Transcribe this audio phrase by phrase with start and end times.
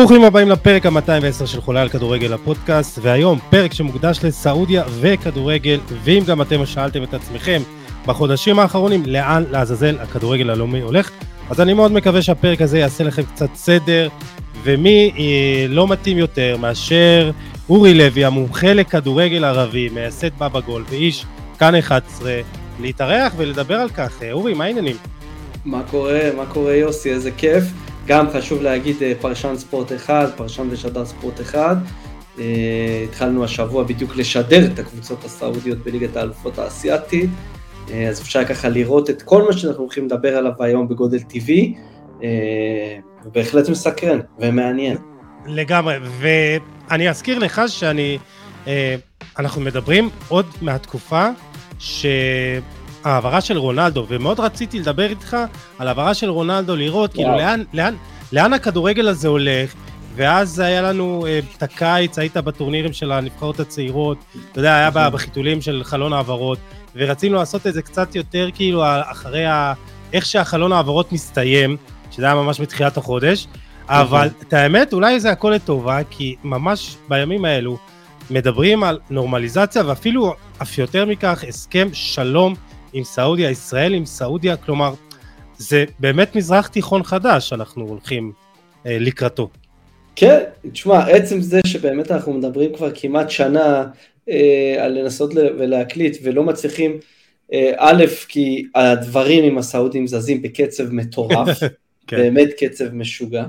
[0.00, 6.22] ברוכים הבאים לפרק ה-210 של חולה על כדורגל הפודקאסט, והיום פרק שמוקדש לסעודיה וכדורגל, ואם
[6.26, 7.62] גם אתם שאלתם את עצמכם
[8.06, 11.10] בחודשים האחרונים לאן לעזאזל הכדורגל הלאומי הולך,
[11.50, 14.08] אז אני מאוד מקווה שהפרק הזה יעשה לכם קצת סדר,
[14.62, 17.30] ומי אה, לא מתאים יותר מאשר
[17.68, 21.24] אורי לוי, המומחה לכדורגל ערבי, מייסד בבא גול ואיש
[21.58, 22.40] כאן 11,
[22.80, 24.22] להתארח ולדבר על כך.
[24.22, 24.96] אה, אורי, מה העניינים?
[25.64, 26.20] מה קורה?
[26.36, 27.10] מה קורה יוסי?
[27.10, 27.64] איזה כיף.
[28.10, 31.76] גם חשוב להגיד אה, פרשן ספורט אחד, פרשן ושדר ספורט אחד.
[32.36, 32.40] Uh,
[33.04, 37.30] התחלנו השבוע בדיוק לשדר את הקבוצות הסעודיות בליגת האלופות האסייתית,
[37.86, 41.74] uh, אז אפשר ככה לראות את כל מה שאנחנו הולכים לדבר עליו היום בגודל טבעי,
[42.18, 42.22] uh,
[43.24, 44.96] ובהחלט מסקרן ומעניין.
[45.46, 48.18] לגמרי, ואני אזכיר לך שאני,
[49.38, 51.28] אנחנו מדברים עוד מהתקופה
[51.78, 52.06] ש...
[53.04, 55.36] ההעברה של רונלדו, ומאוד רציתי לדבר איתך
[55.78, 57.94] על העברה של רונלדו, לראות כאילו לאן, לאן,
[58.32, 59.74] לאן הכדורגל הזה הולך,
[60.14, 64.18] ואז היה לנו אה, את הקיץ, היית בטורנירים של הנבחרות הצעירות,
[64.52, 65.12] אתה יודע, היה נכון.
[65.12, 66.58] בחיתולים של חלון העברות,
[66.96, 69.72] ורצינו לעשות את זה קצת יותר כאילו אחרי ה...
[70.12, 71.76] איך שהחלון העברות מסתיים,
[72.10, 73.46] שזה היה ממש בתחילת החודש,
[73.88, 74.42] אבל נכון.
[74.48, 77.78] את האמת, אולי זה הכל לטובה, כי ממש בימים האלו
[78.30, 82.54] מדברים על נורמליזציה, ואפילו אף יותר מכך, הסכם שלום
[82.92, 84.94] עם סעודיה, ישראל עם סעודיה, כלומר,
[85.58, 88.32] זה באמת מזרח תיכון חדש שאנחנו הולכים
[88.86, 89.48] אה, לקראתו.
[90.16, 90.38] כן,
[90.72, 93.86] תשמע, עצם זה שבאמת אנחנו מדברים כבר כמעט שנה
[94.28, 96.98] אה, על לנסות ולהקליט ולא מצליחים,
[97.52, 101.58] אה, א', כי הדברים עם הסעודים זזים בקצב מטורף,
[102.06, 102.16] כן.
[102.16, 103.44] באמת קצב משוגע,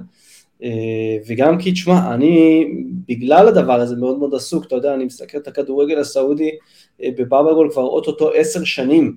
[0.63, 2.65] אה, וגם כי, תשמע, אני
[3.07, 6.51] בגלל הדבר הזה מאוד מאוד עסוק, אתה יודע, אני מסתכל את הכדורגל הסעודי
[7.03, 9.15] אה, בבאבא גול כבר אוטוטו עשר שנים,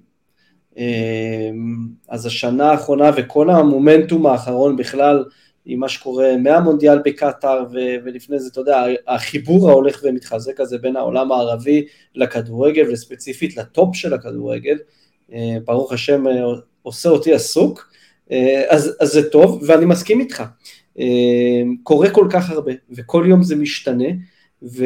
[2.08, 5.24] אז השנה האחרונה וכל המומנטום האחרון בכלל
[5.66, 10.96] עם מה שקורה מהמונדיאל בקטאר ו- ולפני זה, אתה יודע, החיבור ההולך ומתחזק הזה בין
[10.96, 14.78] העולם הערבי לכדורגל וספציפית לטופ של הכדורגל,
[15.32, 16.42] אה, ברוך השם אה,
[16.82, 17.90] עושה אותי עסוק,
[18.30, 20.42] אה, אז, אז זה טוב ואני מסכים איתך,
[21.82, 24.08] קורה כל כך הרבה וכל יום זה משתנה
[24.62, 24.84] ו,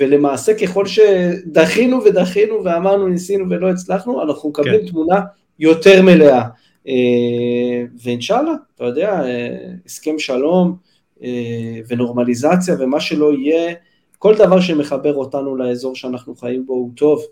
[0.00, 4.86] ולמעשה ככל שדחינו ודחינו ואמרנו ניסינו ולא הצלחנו, אנחנו מקבלים כן.
[4.86, 5.20] תמונה
[5.58, 6.42] יותר מלאה.
[6.88, 9.48] אה, ואינשאללה, אתה יודע, אה,
[9.86, 10.76] הסכם שלום
[11.22, 13.74] אה, ונורמליזציה ומה שלא יהיה,
[14.18, 17.22] כל דבר שמחבר אותנו לאזור שאנחנו חיים בו הוא טוב,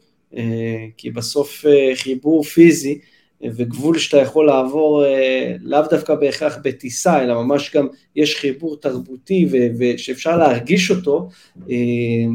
[0.96, 2.98] כי בסוף חיבור פיזי
[3.44, 7.86] וגבול שאתה יכול לעבור אה, לאו דווקא בהכרח בטיסה, אלא ממש גם
[8.16, 9.48] יש חיבור תרבותי
[9.78, 11.28] ושאפשר להרגיש אותו,
[11.70, 11.76] אה,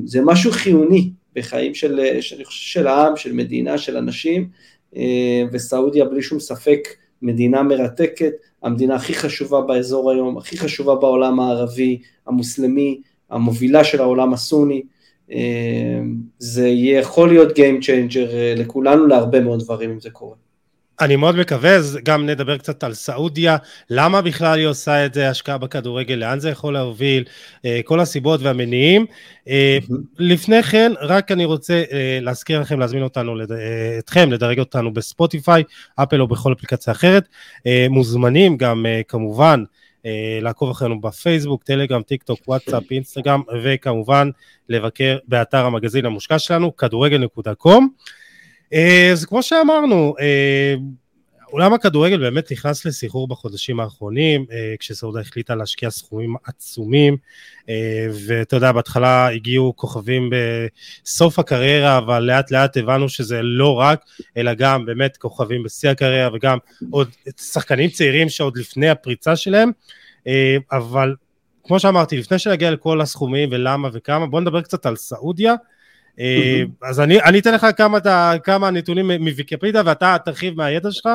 [0.05, 4.49] זה משהו חיוני בחיים של, של, של העם, של מדינה, של אנשים,
[4.95, 6.87] אה, וסעודיה בלי שום ספק
[7.21, 14.33] מדינה מרתקת, המדינה הכי חשובה באזור היום, הכי חשובה בעולם הערבי, המוסלמי, המובילה של העולם
[14.33, 14.81] הסוני,
[16.39, 20.35] זה יכול להיות Game Changer לכולנו להרבה מאוד דברים אם זה קורה.
[21.01, 23.57] אני מאוד מקווה, אז גם נדבר קצת על סעודיה,
[23.89, 27.23] למה בכלל היא עושה את זה, השקעה בכדורגל, לאן זה יכול להוביל,
[27.65, 29.05] אה, כל הסיבות והמניעים.
[29.47, 29.77] אה,
[30.19, 33.35] לפני כן, רק אני רוצה אה, להזכיר לכם, להזמין אותנו,
[33.99, 35.63] אתכם, לדרג אותנו בספוטיפיי,
[35.95, 37.27] אפל או בכל אפליקציה אחרת.
[37.89, 39.63] מוזמנים גם כמובן
[40.41, 44.29] לעקוב אחרינו בפייסבוק, טלגרם, טיק טוק, וואטסאפ, אינסטגרם, וכמובן
[44.69, 47.89] לבקר באתר המגזין המושקע שלנו, כדורגל.קום.
[48.73, 50.75] אה, אז כמו שאמרנו, אה,
[51.45, 57.17] עולם הכדורגל באמת נכנס לסחרור בחודשים האחרונים, אה, כשסעודה החליטה להשקיע סכומים עצומים,
[58.27, 64.01] ואתה יודע, בהתחלה הגיעו כוכבים בסוף הקריירה, אבל לאט לאט הבנו שזה לא רק,
[64.37, 66.57] אלא גם באמת כוכבים בשיא הקריירה, וגם
[66.89, 67.09] עוד
[67.41, 69.71] שחקנים צעירים שעוד לפני הפריצה שלהם,
[70.71, 71.15] אבל
[71.63, 75.55] כמו שאמרתי, לפני שנגיע לכל הסכומים ולמה וכמה, בואו נדבר קצת על סעודיה.
[76.19, 77.97] אה, אז אני, אני אתן לך כמה,
[78.43, 81.09] כמה נתונים מוויקיפדיה ואתה תרחיב מהידע שלך.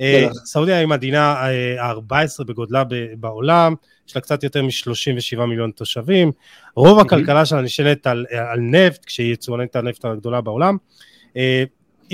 [0.00, 2.82] אה, סעודיה היא המדינה ה-14 אה, בגודלה
[3.16, 3.74] בעולם,
[4.08, 6.32] יש לה קצת יותר מ-37 מיליון תושבים,
[6.76, 10.76] רוב הכלכלה שלה נשענת על, על נפט, כשהיא יצואנית הנפט הגדולה בעולם.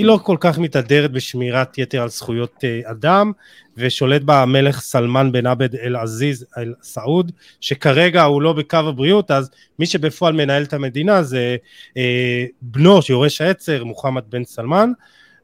[0.01, 3.31] היא לא כל כך מתהדרת בשמירת יתר על זכויות אה, אדם,
[3.77, 9.31] ושולט בה המלך סלמן בן עבד אל עזיז אל סעוד, שכרגע הוא לא בקו הבריאות,
[9.31, 9.49] אז
[9.79, 11.55] מי שבפועל מנהל את המדינה זה
[11.97, 14.91] אה, בנו שיורש העצר, מוחמד בן סלמן.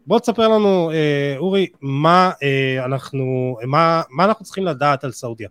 [0.07, 5.50] בוא תספר לנו, אה, אורי, מה, אה, אנחנו, מה, מה אנחנו צריכים לדעת על סעודיה,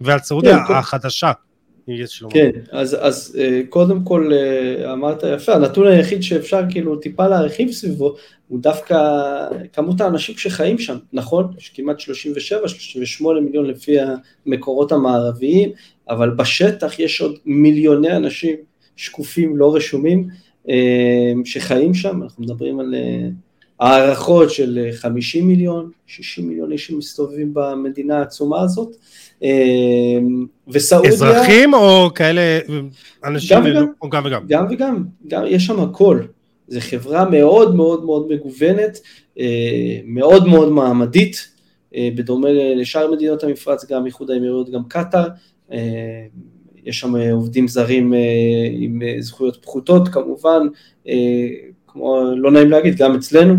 [0.00, 1.32] ועל סעודיה כן, החדשה.
[2.30, 3.38] כן, אז, אז
[3.68, 4.30] קודם כל
[4.92, 8.16] אמרת יפה, הנתון היחיד שאפשר כאילו טיפה להרחיב סביבו
[8.48, 8.96] הוא דווקא
[9.72, 11.52] כמות האנשים שחיים שם, נכון?
[11.58, 12.02] יש כמעט 37-38
[13.42, 13.96] מיליון לפי
[14.46, 15.70] המקורות המערביים,
[16.08, 18.56] אבל בשטח יש עוד מיליוני אנשים
[18.96, 20.28] שקופים לא רשומים
[21.44, 22.94] שחיים שם, אנחנו מדברים על
[23.80, 28.96] הערכות של 50 מיליון, 60 מיליון איש שמסתובבים במדינה העצומה הזאת.
[30.68, 31.10] וסעודיה...
[31.10, 32.58] אזרחים או כאלה
[33.24, 33.56] אנשים...
[33.56, 33.86] גם וגם.
[34.02, 34.42] או גם וגם.
[34.48, 36.20] גם וגם, גם, יש שם הכל.
[36.68, 39.00] זו חברה מאוד מאוד מאוד מגוונת,
[40.04, 41.48] מאוד מאוד מעמדית,
[41.98, 45.28] בדומה לשאר מדינות המפרץ, גם איחוד האמירויות, גם קטאר.
[46.84, 48.14] יש שם עובדים זרים
[48.72, 50.66] עם זכויות פחותות כמובן,
[51.86, 53.54] כמו, לא נעים להגיד, גם אצלנו,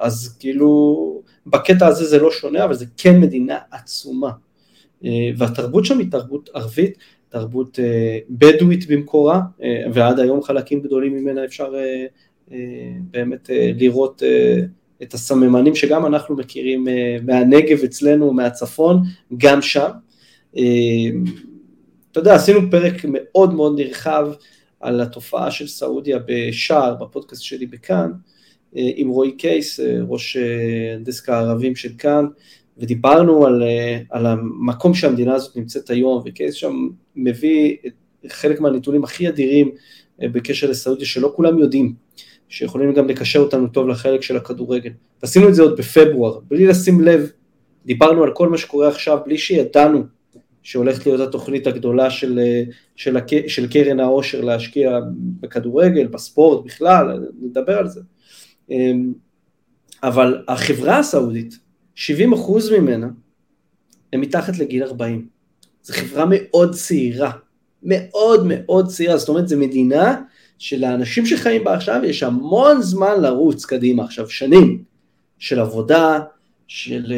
[0.00, 4.30] אז כאילו, בקטע הזה זה לא שונה, אבל זה כן מדינה עצומה.
[5.04, 6.98] אה, והתרבות שם היא תרבות ערבית,
[7.32, 11.72] תרבות אה, בדואית במקורה, אה, ועד היום חלקים גדולים ממנה אפשר
[13.10, 14.22] באמת לראות
[15.02, 16.86] את הסממנים שגם אנחנו מכירים
[17.22, 19.02] מהנגב אצלנו, מהצפון,
[19.36, 19.88] גם שם.
[22.10, 24.28] אתה יודע, עשינו פרק מאוד מאוד נרחב
[24.80, 28.12] על התופעה של סעודיה בשער, בפודקאסט שלי בכאן,
[28.76, 32.26] אה, עם רועי קייס, אה, ראש אה, דסק הערבים של כאן,
[32.82, 33.62] ודיברנו על,
[34.10, 37.76] על המקום שהמדינה הזאת נמצאת היום, וקייס שם מביא
[38.28, 39.70] חלק מהנתונים הכי אדירים
[40.18, 41.94] בקשר לסעודיה, שלא כולם יודעים,
[42.48, 44.90] שיכולים גם לקשר אותנו טוב לחלק של הכדורגל.
[45.22, 47.30] ועשינו את זה עוד בפברואר, בלי לשים לב,
[47.86, 50.02] דיברנו על כל מה שקורה עכשיו, בלי שידענו
[50.62, 52.40] שהולכת להיות התוכנית הגדולה של,
[52.96, 54.98] של, של קרן העושר להשקיע
[55.40, 58.00] בכדורגל, בספורט בכלל, נדבר על זה.
[58.70, 59.12] אמ,
[60.02, 61.58] אבל החברה הסעודית,
[61.96, 62.00] 70%
[62.78, 63.08] ממנה
[64.12, 65.26] הם מתחת לגיל 40.
[65.82, 67.30] זו חברה מאוד צעירה,
[67.82, 70.22] מאוד מאוד צעירה, זאת אומרת זו מדינה
[70.58, 74.84] שלאנשים שחיים בה עכשיו יש המון זמן לרוץ קדימה עכשיו, שנים
[75.38, 76.20] של עבודה,
[76.68, 77.12] של,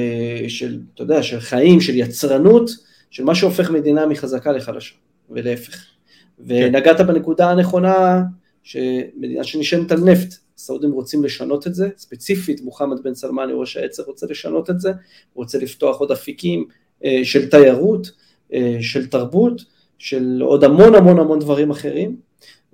[0.48, 2.70] של, אתה יודע, של חיים, של יצרנות,
[3.10, 4.94] של מה שהופך מדינה מחזקה לחלשה,
[5.30, 5.74] ולהפך.
[5.74, 6.44] כן.
[6.46, 8.22] ונגעת בנקודה הנכונה,
[8.62, 14.02] שמדינה שנשענת על נפט, הסעודים רוצים לשנות את זה, ספציפית מוחמד בן סלמני ראש העצר
[14.02, 16.68] רוצה לשנות את זה, הוא רוצה לפתוח עוד אפיקים
[17.04, 18.10] אה, של תיירות,
[18.52, 19.62] אה, של תרבות,
[19.98, 22.16] של עוד המון המון המון דברים אחרים,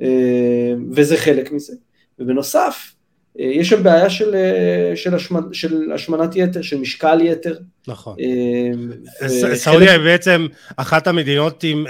[0.01, 1.75] אה, וזה חלק מזה.
[2.19, 2.95] ובנוסף,
[3.37, 7.59] יש שם בעיה של, אה, של, השמנ, של השמנת יתר, של משקל יתר.
[7.89, 8.17] נכון.
[8.21, 10.47] אה, סעודיה היא בעצם
[10.77, 11.85] אחת המדינות עם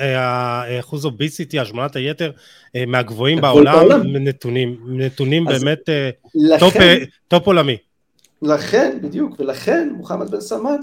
[0.81, 2.31] אחוז obesity, השמנת היתר,
[2.87, 5.89] מהגבוהים בעולם, בעולם, נתונים, נתונים באמת
[6.35, 6.75] לכן, top,
[7.29, 7.77] top עולמי.
[8.43, 10.77] לכן, בדיוק, ולכן מוחמד בן סלמן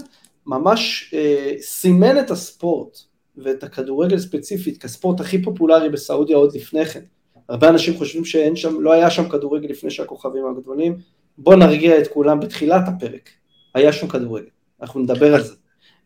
[0.46, 2.98] ממש אה, סימן את הספורט
[3.36, 7.00] ואת הכדורגל ספציפית כספורט הכי פופולרי בסעודיה עוד לפני כן.
[7.48, 10.96] הרבה אנשים חושבים שאין שם, לא היה שם כדורגל לפני שהכוכבים הגדולים,
[11.38, 13.30] בוא נרגיע את כולם בתחילת הפרק,
[13.74, 14.48] היה שם כדורגל,
[14.82, 15.54] אנחנו נדבר על זה.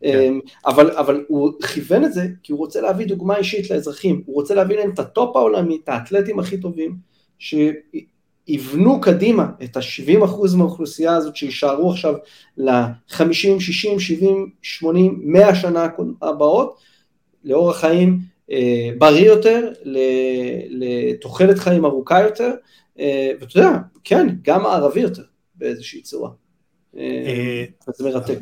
[0.01, 0.19] כן.
[0.19, 4.35] אמ, אבל, אבל הוא כיוון את זה כי הוא רוצה להביא דוגמה אישית לאזרחים, הוא
[4.35, 6.97] רוצה להביא להם את הטופ העולמי, את האתלטים הכי טובים,
[7.39, 12.15] שיבנו קדימה את ה-70% מהאוכלוסייה הזאת שישארו עכשיו
[12.57, 15.87] ל-50, 60, 70, 80, 100 שנה
[16.23, 16.77] הבאות,
[17.45, 18.32] לאורח חיים
[18.99, 19.69] בריא יותר,
[20.71, 22.51] לתוחלת חיים ארוכה יותר,
[22.99, 23.71] אה, ואתה יודע,
[24.05, 25.23] כן, גם הערבי יותר
[25.55, 26.31] באיזושהי צורה.
[26.99, 27.65] אה,
[27.97, 28.39] זה מרתק.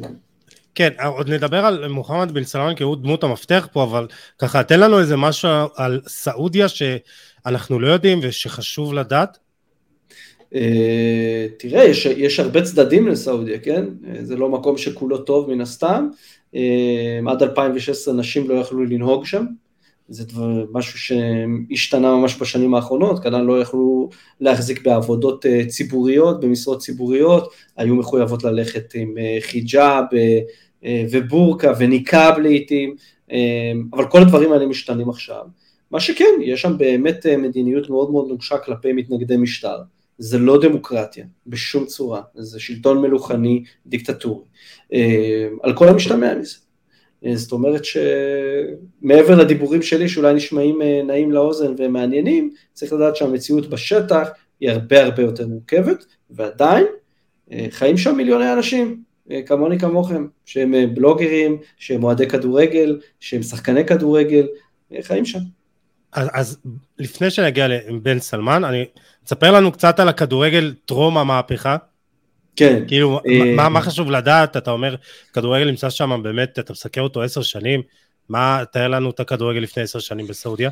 [0.75, 4.07] כן, עוד נדבר על מוחמד בן סלמן כי הוא דמות המפתח פה, אבל
[4.39, 9.39] ככה, תן לנו איזה משהו על סעודיה שאנחנו לא יודעים ושחשוב לדעת.
[11.59, 13.85] תראה, יש, יש הרבה צדדים לסעודיה, כן?
[14.23, 16.09] זה לא מקום שכולו טוב מן הסתם.
[17.29, 19.45] עד 2016 נשים לא יכלו לנהוג שם.
[20.11, 24.09] זה דבר, משהו שהשתנה ממש בשנים האחרונות, כנראה לא יכלו
[24.41, 30.05] להחזיק בעבודות אה, ציבוריות, במשרות ציבוריות, היו מחויבות ללכת עם אה, חיג'אב
[30.85, 32.95] אה, ובורקה וניקאב לעיתים,
[33.93, 35.45] אבל כל הדברים האלה משתנים עכשיו.
[35.91, 39.77] מה שכן, יש שם באמת מדיניות מאוד מאוד נוגשה כלפי מתנגדי משטר.
[40.19, 44.45] זה לא דמוקרטיה, בשום צורה, זה שלטון מלוכני, דיקטטורי,
[45.63, 46.57] על כל המשתמע מזה.
[47.27, 53.71] אה, זאת אומרת שמעבר לדיבורים שלי שאולי נשמעים אה, נעים לאוזן ומעניינים, צריך לדעת שהמציאות
[53.71, 54.29] בשטח
[54.61, 56.87] היא הרבה הרבה יותר מורכבת, ועדיין
[57.53, 59.03] אה, חיים שם מיליוני אנשים,
[59.47, 64.47] כמוני כמוכם, שהם בלוגרים, שהם אוהדי כדורגל, שהם שחקני כדורגל,
[65.03, 65.39] חיים שם.
[66.13, 66.59] אז, אז
[66.99, 68.85] לפני שנגיע לבן סלמן, אני,
[69.25, 71.77] תספר לנו קצת על הכדורגל טרום המהפכה.
[72.57, 72.83] כן.
[72.89, 74.57] כאילו, אה, מה, מה חשוב לדעת?
[74.57, 74.95] אתה אומר,
[75.33, 77.83] כדורגל נמצא שם באמת, אתה מסקר אותו עשר שנים,
[78.29, 80.71] מה, תאר לנו את הכדורגל לפני עשר שנים בסעודיה.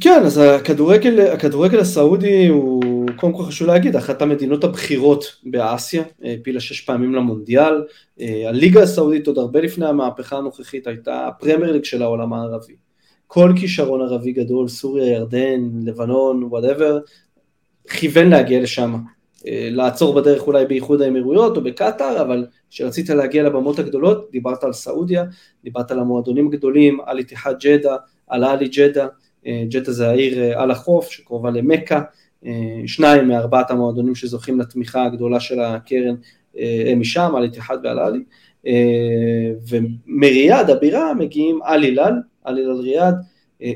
[0.00, 6.60] כן, אז הכדורגל, הכדורגל הסעודי הוא, קודם כל חשוב להגיד, אחת המדינות הבכירות באסיה, העפילה
[6.60, 7.84] שש פעמים למונדיאל,
[8.20, 12.74] הליגה הסעודית עוד הרבה לפני המהפכה הנוכחית הייתה הפרמייר ליג של העולם הערבי.
[13.26, 16.98] כל כישרון ערבי גדול, סוריה, ירדן, לבנון, whatever,
[17.90, 18.96] כיוון להגיע לשם.
[19.70, 25.24] לעצור בדרך אולי באיחוד האמירויות או בקטאר, אבל כשרצית להגיע לבמות הגדולות, דיברת על סעודיה,
[25.64, 27.96] דיברת על המועדונים הגדולים, אל איתיחאד ג'דה,
[28.28, 29.06] אל אהלי ג'דה,
[29.46, 32.00] אה, ג'דה זה העיר אה, על החוף שקרובה למכה,
[32.46, 32.52] אה,
[32.86, 36.14] שניים מארבעת המועדונים שזוכים לתמיכה הגדולה של הקרן
[36.86, 38.24] הם משם, אל איתיחאד ואל אהלי,
[39.68, 42.12] ומריאד הבירה מגיעים אל הילאל,
[42.44, 43.14] אל הילאל ריאד,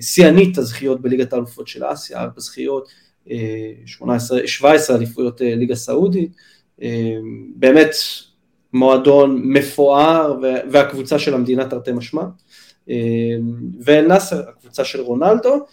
[0.01, 2.89] שיאנית הזכיות בליגת האלופות של אסיה, ארבע זכיות,
[3.87, 6.33] 18, 17 אליפויות ליגה סעודית,
[7.57, 7.91] באמת
[8.73, 10.39] מועדון מפואר
[10.71, 12.23] והקבוצה של המדינה תרתי משמע.
[13.81, 15.67] ואל נאסר, הקבוצה של רונלדו,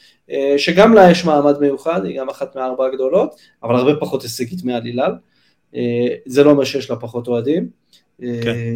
[0.58, 5.12] שגם לה יש מעמד מיוחד, היא גם אחת מהארבע הגדולות, אבל הרבה פחות הישגית מהלילל.
[6.25, 7.70] זה לא אומר שיש לה פחות אוהדים.
[8.22, 8.74] כן.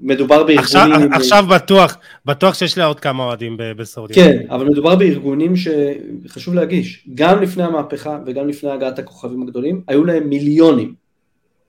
[0.00, 0.58] מדובר בארגונים...
[0.58, 4.16] עכשיו, עכשיו בטוח, בטוח שיש לה עוד כמה אוהדים בסעודיה.
[4.16, 10.04] כן, אבל מדובר בארגונים שחשוב להגיש, גם לפני המהפכה וגם לפני הגעת הכוכבים הגדולים, היו
[10.04, 10.94] להם מיליונים,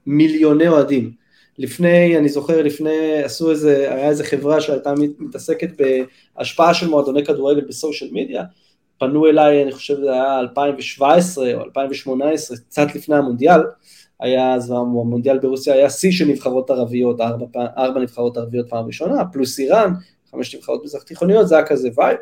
[0.05, 1.11] מיליוני אוהדים.
[1.57, 5.69] לפני, אני זוכר, לפני, עשו איזה, היה איזה חברה שהייתה מתעסקת
[6.37, 8.43] בהשפעה של מועדוני כדורגל ב social media,
[8.99, 13.59] פנו אליי, אני חושב שזה היה 2017 או 2018, קצת לפני המונדיאל,
[14.19, 17.45] היה אז המונדיאל ברוסיה היה שיא של נבחרות ערביות, ארבע,
[17.77, 19.93] ארבע נבחרות ערביות פעם ראשונה, פלוס איראן,
[20.31, 22.17] חמש נבחרות מזרח תיכוניות, זה היה כזה vibe.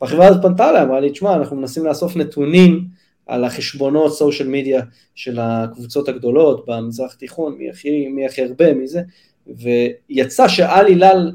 [0.00, 2.84] והחברה הזאת פנתה אליי, אמרה לי, תשמע, אנחנו מנסים לאסוף נתונים
[3.26, 4.82] על החשבונות social media
[5.14, 9.02] של הקבוצות הגדולות במזרח התיכון, מי הכי, מי הכי הרבה, מי זה,
[9.46, 11.32] ויצא שאל הילאל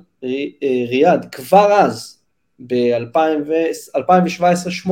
[0.90, 2.18] ריאד כבר אז,
[2.68, 4.92] ב-2017-2018,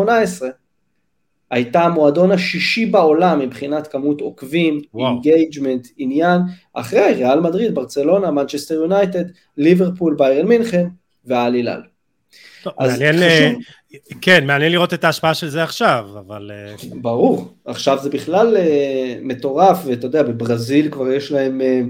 [1.52, 6.42] הייתה המועדון השישי בעולם מבחינת כמות עוקבים, engagement, עניין,
[6.74, 9.26] אחרי ריאל מדריד, ברצלונה, מנצ'סטר יונייטד,
[9.58, 10.88] ליברפול, ביירן מינכן
[11.26, 11.82] והאל הילאל.
[12.80, 13.62] מעניין, חשוב...
[14.22, 16.52] כן, מעניין לראות את ההשפעה של זה עכשיו, אבל...
[16.54, 18.60] אה, ברור, עכשיו זה בכלל uh,
[19.22, 21.90] מטורף, ואתה יודע, בברזיל כבר יש להם uh,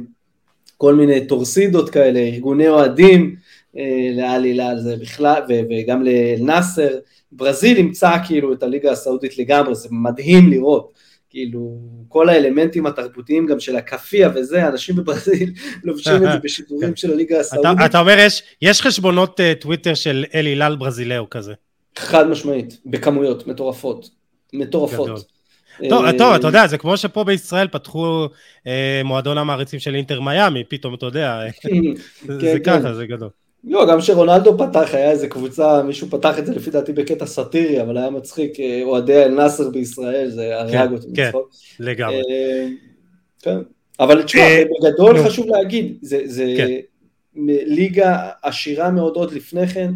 [0.78, 3.36] כל מיני טורסידות כאלה, ארגוני אוהדים
[3.76, 3.80] uh,
[4.18, 6.90] לאל הילל, זה בכלל, וגם לנאסר,
[7.32, 10.94] ברזיל אימצה כאילו את הליגה הסעודית לגמרי, זה מדהים לראות.
[11.30, 17.12] כאילו, כל האלמנטים התרבותיים גם של הכאפיה וזה, אנשים בברזיל לובשים את זה בשידורים של
[17.12, 17.72] הליגה הסעודית.
[17.76, 21.54] אתה, אתה אומר, יש, יש חשבונות uh, טוויטר של אל הילל ברזילאו כזה.
[21.98, 24.10] חד משמעית, בכמויות מטורפות,
[24.54, 25.26] מטורפות.
[25.90, 28.28] טוב, אה, טוב, אתה יודע, זה כמו שפה בישראל פתחו
[28.68, 31.40] אה, מועדון המעריצים של אינטר מיאמי, פתאום אתה יודע,
[32.26, 32.94] זה כן, ככה, כן.
[32.94, 33.30] זה גדול.
[33.64, 37.82] לא, גם כשרונלדו פתח, היה איזה קבוצה, מישהו פתח את זה לפי דעתי בקטע סאטירי,
[37.82, 41.38] אבל היה מצחיק, אה, אוהדי אל-נאסר בישראל, זה הרג אותי כן, כן,
[41.80, 42.22] לגמרי.
[43.42, 43.58] כן,
[44.00, 44.42] אבל תשמע,
[44.82, 46.56] בגדול חשוב להגיד, זה
[47.66, 49.92] ליגה עשירה מאוד עוד לפני כן,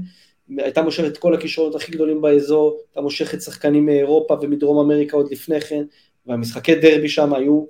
[0.58, 5.32] הייתה מושכת את כל הכישרונות הכי גדולים באזור, הייתה מושכת שחקנים מאירופה ומדרום אמריקה עוד
[5.32, 5.84] לפני כן,
[6.28, 7.66] והמשחקי דרבי שם היו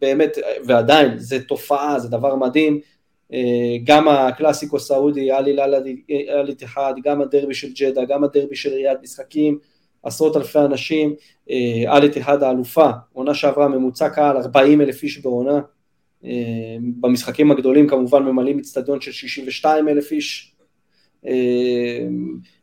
[0.00, 2.80] באמת, ועדיין, זה תופעה, זה דבר מדהים, אה,
[3.84, 5.56] גם הקלאסיקו סעודי, אלי
[6.10, 9.58] אלי תחד, גם הדרבי של ג'דה, גם הדרבי של ריאד, משחקים,
[10.02, 11.14] עשרות אלפי אנשים,
[11.50, 15.60] אה, אלי תחד האלופה, עונה שעברה ממוצע קהל 40 אלף איש בעונה,
[16.24, 20.48] אה, במשחקים הגדולים כמובן ממלאים אצטדיון של 62 אלף איש,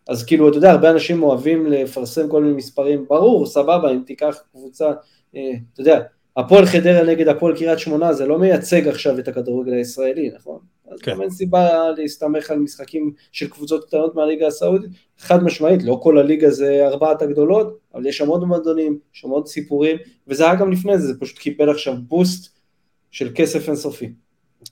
[0.09, 4.37] אז כאילו, אתה יודע, הרבה אנשים אוהבים לפרסם כל מיני מספרים, ברור, סבבה, אם תיקח
[4.51, 4.91] קבוצה,
[5.35, 6.01] אה, אתה יודע,
[6.39, 10.59] הפועל חדרה נגד הפועל קריית שמונה, זה לא מייצג עכשיו את הכדורגל הישראלי, נכון?
[10.91, 11.11] אז כן.
[11.11, 16.17] גם אין סיבה להסתמך על משחקים של קבוצות קטנות מהליגה הסעודית, חד משמעית, לא כל
[16.17, 20.55] הליגה זה ארבעת הגדולות, אבל יש שם עוד מועדונים, יש שם עוד סיפורים, וזה היה
[20.55, 22.59] גם לפני זה, זה פשוט קיבל עכשיו בוסט
[23.11, 24.13] של כסף אינסופי.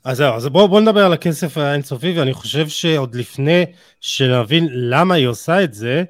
[0.04, 3.66] אז זהו, אז בואו בוא נדבר על הכסף האינסופי, ואני חושב שעוד לפני
[4.02, 6.04] שנבין למה היא עושה את זה,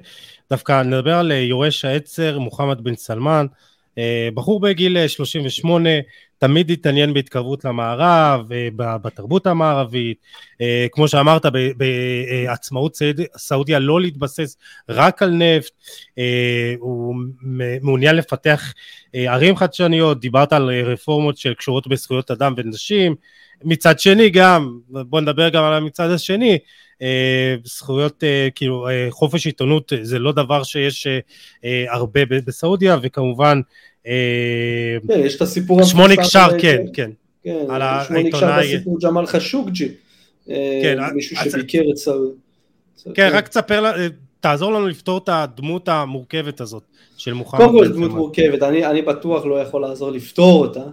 [0.50, 3.46] דווקא נדבר על יורש העצר, מוחמד בן סלמן,
[4.34, 5.90] בחור בגיל 38,
[6.38, 8.68] תמיד התעניין בהתקרבות למערב, אה,
[8.98, 10.18] בתרבות המערבית,
[10.60, 12.96] אה, כמו שאמרת, בעצמאות
[13.36, 14.56] סעודיה לא להתבסס
[14.88, 15.72] רק על נפט,
[16.78, 17.14] הוא
[17.82, 18.72] מעוניין לפתח
[19.14, 23.14] ערים חדשניות, דיברת על רפורמות שקשורות בזכויות אדם ונשים,
[23.64, 26.58] מצד שני גם, בוא נדבר גם על המצד השני,
[27.02, 31.06] אה, זכויות, אה, כאילו, אה, חופש עיתונות זה לא דבר שיש
[31.88, 33.60] הרבה בסעודיה, וכמובן
[35.08, 37.10] כן, יש את הסיפור שמוני קשר, כן, כן,
[37.44, 38.06] כן, על העיתונאי...
[38.06, 39.88] שמוני קשר בסיפור ג'מאל חשוקג'י,
[40.46, 43.84] כן, מישהו שביקר את כן, רק תספר,
[44.40, 46.82] תעזור לנו לפתור את הדמות המורכבת הזאת
[47.16, 47.60] של מוחמד.
[47.60, 50.84] קודם כל דמות מורכבת, אני, אני בטוח לא יכול לעזור לפתור אותה,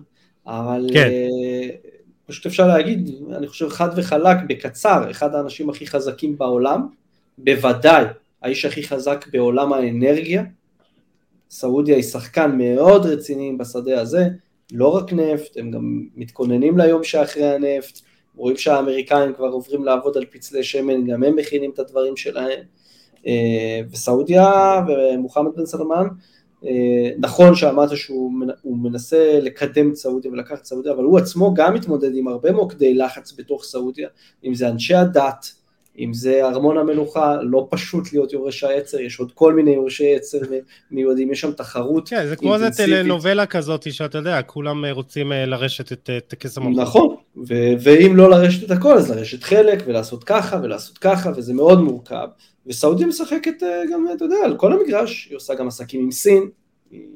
[0.48, 1.10] אבל כן.
[1.10, 1.88] uh,
[2.28, 6.88] פשוט אפשר להגיד, אני חושב חד וחלק, בקצר, אחד האנשים הכי חזקים בעולם,
[7.38, 8.06] בוודאי
[8.42, 10.44] האיש הכי חזק בעולם האנרגיה,
[11.50, 14.28] סעודיה היא שחקן מאוד רציני בשדה הזה,
[14.72, 18.00] לא רק נפט, הם גם מתכוננים ליום שאחרי הנפט,
[18.36, 22.60] רואים שהאמריקאים כבר עוברים לעבוד על פצלי שמן, גם הם מכינים את הדברים שלהם,
[23.28, 26.08] אה, וסעודיה ומוחמד בן סלמן,
[26.66, 28.32] אה, נכון שאמרת שהוא
[28.66, 32.94] מנסה לקדם את סעודיה ולקח את סעודיה, אבל הוא עצמו גם מתמודד עם הרבה מוקדי
[32.94, 34.10] לחץ בתוך סעודיה,
[34.44, 35.54] אם זה אנשי הדת,
[36.00, 40.38] אם זה ארמון המלוכה, לא פשוט להיות יורש העצר, יש עוד כל מיני יורשי עצר
[40.92, 45.46] מיועדים, יש שם תחרות כן, זה כמו איזה טלנובלה כזאת, שאתה יודע, כולם רוצים אה,
[45.46, 46.82] לרשת את טקס המלכות.
[46.82, 47.16] נכון,
[47.48, 51.82] ו- ואם לא לרשת את הכל, אז לרשת חלק, ולעשות ככה, ולעשות ככה, וזה מאוד
[51.82, 52.28] מורכב.
[52.68, 56.50] וסעודיה משחקת אה, גם, אתה יודע, על כל המגרש, היא עושה גם עסקים עם סין,
[56.92, 57.08] היא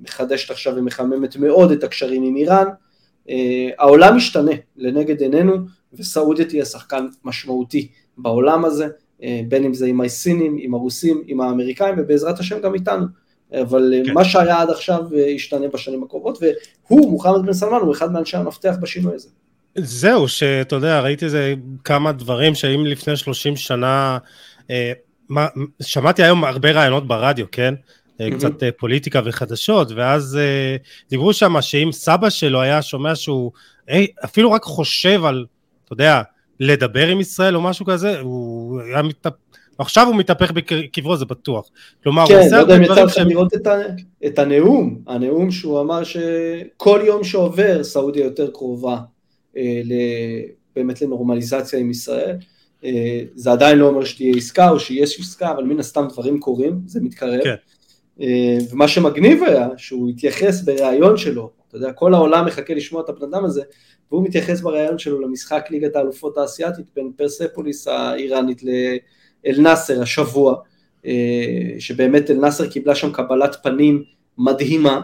[0.00, 2.66] מחדשת עכשיו ומחממת מאוד את הקשרים עם איראן.
[3.28, 5.54] אה, העולם משתנה לנגד עינינו,
[5.98, 8.88] וסעודיה תהיה שחקן משמעותי בעולם הזה,
[9.22, 13.06] אה, בין אם זה עם הסינים, עם הרוסים, עם האמריקאים, ובעזרת השם גם איתנו.
[13.60, 14.12] אבל כן.
[14.12, 16.38] מה שהיה עד עכשיו ישתנה בשנים הקרובות,
[16.88, 19.28] והוא, מוחמד בן סלמן, הוא אחד מאנשי המפתח בשינוי הזה.
[19.78, 24.18] זהו, שאתה יודע, ראיתי איזה כמה דברים שאם לפני 30 שנה
[24.70, 24.92] אה,
[25.28, 25.46] מה,
[25.82, 27.74] שמעתי היום הרבה רעיונות ברדיו, כן?
[27.74, 28.34] Mm-hmm.
[28.34, 30.38] קצת אה, פוליטיקה וחדשות, ואז
[31.10, 33.52] דיברו שם שאם סבא שלו היה שומע שהוא
[34.24, 35.44] אפילו רק חושב על,
[35.84, 36.22] אתה יודע,
[36.60, 39.36] לדבר עם ישראל או משהו כזה, הוא היה מתהפך,
[39.78, 41.68] עכשיו הוא מתהפך בקברו, זה בטוח.
[42.02, 43.28] כלומר, כן, הוא עושה לא הרבה דברים שהם...
[43.28, 43.84] כן, לא יודע אם יצא לך לראות
[44.26, 48.98] את הנאום, הנאום שהוא אמר שכל יום שעובר סעודיה יותר קרובה
[49.56, 49.82] אה,
[50.76, 52.36] באמת לנורמליזציה עם ישראל.
[52.84, 56.80] אה, זה עדיין לא אומר שתהיה עסקה או שיש עסקה, אבל מן הסתם דברים קורים,
[56.86, 57.40] זה מתקרב.
[57.44, 57.54] כן.
[58.20, 63.08] אה, ומה שמגניב היה, שהוא התייחס בריאיון שלו, אתה יודע, כל העולם מחכה לשמוע את
[63.08, 63.62] הבן אדם הזה,
[64.10, 70.54] והוא מתייחס בריאיון שלו למשחק ליגת האלופות האסייתית בין פרספוליס האיראנית לאל נאסר השבוע,
[71.06, 71.12] אה,
[71.78, 74.02] שבאמת אל נאסר קיבלה שם קבלת פנים
[74.38, 75.00] מדהימה,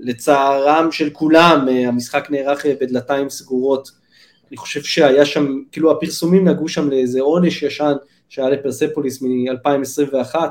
[0.00, 3.90] לצערם של כולם, המשחק נערך בדלתיים סגורות.
[4.48, 7.92] אני חושב שהיה שם, כאילו הפרסומים נגעו שם לאיזה עונש ישן
[8.28, 10.48] שהיה לפרספוליס מ-2021, אה,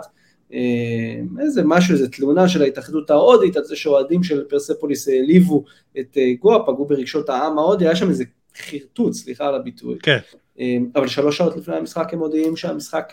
[1.39, 5.63] איזה משהו, איזה תלונה של ההתאחדות ההודית על זה שאוהדים של פרספוליס העליבו
[5.99, 8.23] את אה, גואה, פגעו ברגשות העם ההודי, היה שם איזה
[8.57, 9.97] חרטוט, סליחה על הביטוי.
[10.03, 10.17] כן.
[10.59, 13.11] אה, אבל שלוש שעות לפני המשחק הם מודיעים שהמשחק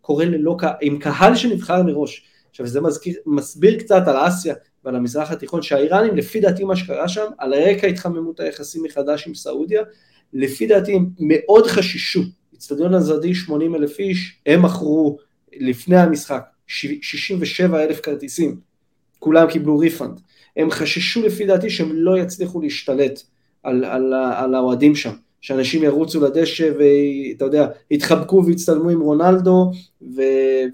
[0.00, 2.24] קורה ללא קהל, עם קהל שנבחר מראש.
[2.50, 4.54] עכשיו זה מזכיר, מסביר קצת על אסיה
[4.84, 9.34] ועל המזרח התיכון שהאיראנים לפי דעתי מה שקרה שם על רקע התחממות היחסים מחדש עם
[9.34, 9.82] סעודיה
[10.32, 12.20] לפי דעתי הם מאוד חששו,
[12.54, 15.18] אצטדיון הזרדי 80 אלף איש, הם מכרו
[15.52, 18.56] לפני המשחק 67 אלף כרטיסים,
[19.18, 20.20] כולם קיבלו refund,
[20.56, 23.22] הם חששו לפי דעתי שהם לא יצליחו להשתלט
[23.62, 29.72] על, על, על האוהדים שם, שאנשים ירוצו לדשא ואתה יודע, יתחבקו ויצטלמו עם רונלדו
[30.16, 30.22] ו,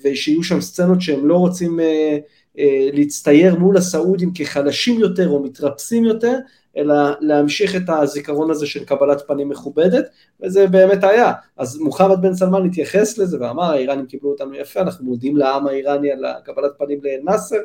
[0.05, 2.19] ושיהיו שם סצנות שהם לא רוצים אה,
[2.59, 6.39] אה, להצטייר מול הסעודים כחלשים יותר או מתרפסים יותר,
[6.77, 10.05] אלא להמשיך את הזיכרון הזה של קבלת פנים מכובדת,
[10.41, 11.33] וזה באמת היה.
[11.57, 16.13] אז מוחמד בן סלמן התייחס לזה ואמר, האיראנים קיבלו אותנו יפה, אנחנו מודים לעם האיראני
[16.13, 17.61] על קבלת פנים לנאסר,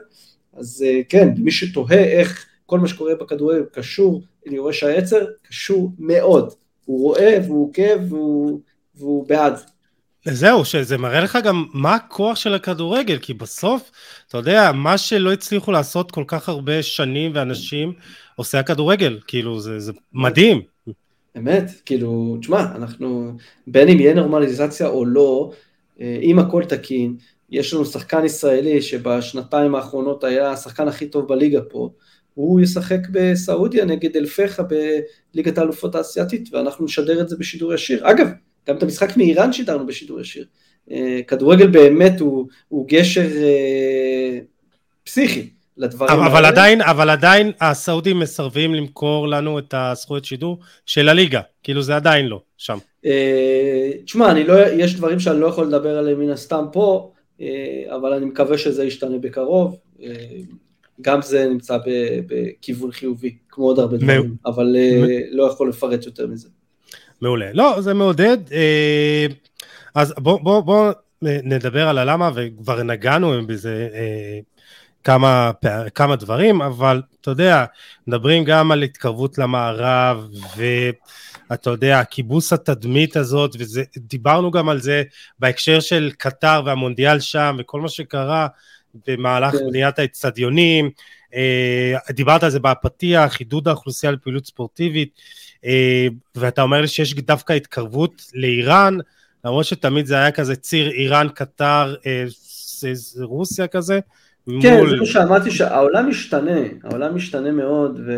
[0.54, 6.54] אז אה, כן, מי שתוהה איך כל מה שקורה בכדורגל קשור ליורש העצר, קשור מאוד.
[6.86, 8.60] הוא רואה והוא עוקב והוא,
[8.96, 9.54] והוא בעד.
[10.26, 13.92] זהו, שזה מראה לך גם מה הכוח של הכדורגל, כי בסוף,
[14.28, 17.94] אתה יודע, מה שלא הצליחו לעשות כל כך הרבה שנים ואנשים,
[18.36, 20.62] עושה הכדורגל, כאילו, זה, זה מדהים.
[21.38, 23.32] אמת, כאילו, תשמע, אנחנו,
[23.68, 25.52] בין אם יהיה נורמליזציה או לא,
[26.02, 27.16] אה, אם הכל תקין,
[27.50, 31.90] יש לנו שחקן ישראלי שבשנתיים האחרונות היה השחקן הכי טוב בליגה פה,
[32.34, 38.12] הוא ישחק בסעודיה נגד אלפחה בליגת האלופות האסייתית, ואנחנו נשדר את זה בשידור ישיר.
[38.12, 38.28] אגב,
[38.68, 40.46] גם את המשחק מאיראן שידרנו בשידור ישיר.
[40.92, 44.40] אה, כדורגל באמת הוא, הוא גשר אה,
[45.04, 45.50] פסיכי.
[45.78, 46.48] לדברים אבל האלה.
[46.48, 52.26] עדיין, אבל עדיין הסעודים מסרבים למכור לנו את הזכויות שידור של הליגה, כאילו זה עדיין
[52.26, 52.78] לא שם.
[53.06, 57.12] אה, תשמע, לא, יש דברים שאני לא יכול לדבר עליהם מן הסתם פה,
[57.88, 59.80] אבל אני מקווה שזה ישתנה בקרוב.
[61.02, 61.78] גם זה נמצא
[62.28, 64.76] בכיוון חיובי, כמו עוד הרבה דברים, אבל
[65.32, 66.50] לא יכול לפרט יותר מזה.
[67.22, 67.54] מעולה.
[67.54, 68.38] לא, זה מעודד.
[68.52, 69.26] אה,
[69.96, 73.90] אז בואו בוא, בוא נדבר על הלמה, וכבר נגענו בזה.
[73.94, 74.40] אה,
[75.04, 75.52] כמה,
[75.96, 77.66] כמה דברים, אבל אתה יודע,
[78.08, 83.56] מדברים גם על התקרבות למערב, ואתה יודע, כיבוס התדמית הזאת,
[83.96, 85.04] ודיברנו גם על זה
[85.40, 88.48] בהקשר של קטר והמונדיאל שם, וכל מה שקרה
[89.08, 89.68] במהלך כן.
[89.68, 90.90] בניית האצטדיונים,
[91.36, 95.20] אה, דיברת על זה בפתיח, עידוד האוכלוסייה לפעילות ספורטיבית,
[96.36, 98.98] ואתה אומר לי שיש דווקא התקרבות לאיראן,
[99.46, 102.24] למרות שתמיד זה היה כזה ציר איראן-קטר, אה,
[103.22, 104.00] רוסיה כזה.
[104.62, 104.90] כן, מול...
[104.90, 108.12] זה מה שאמרתי שהעולם משתנה, העולם משתנה מאוד, ו...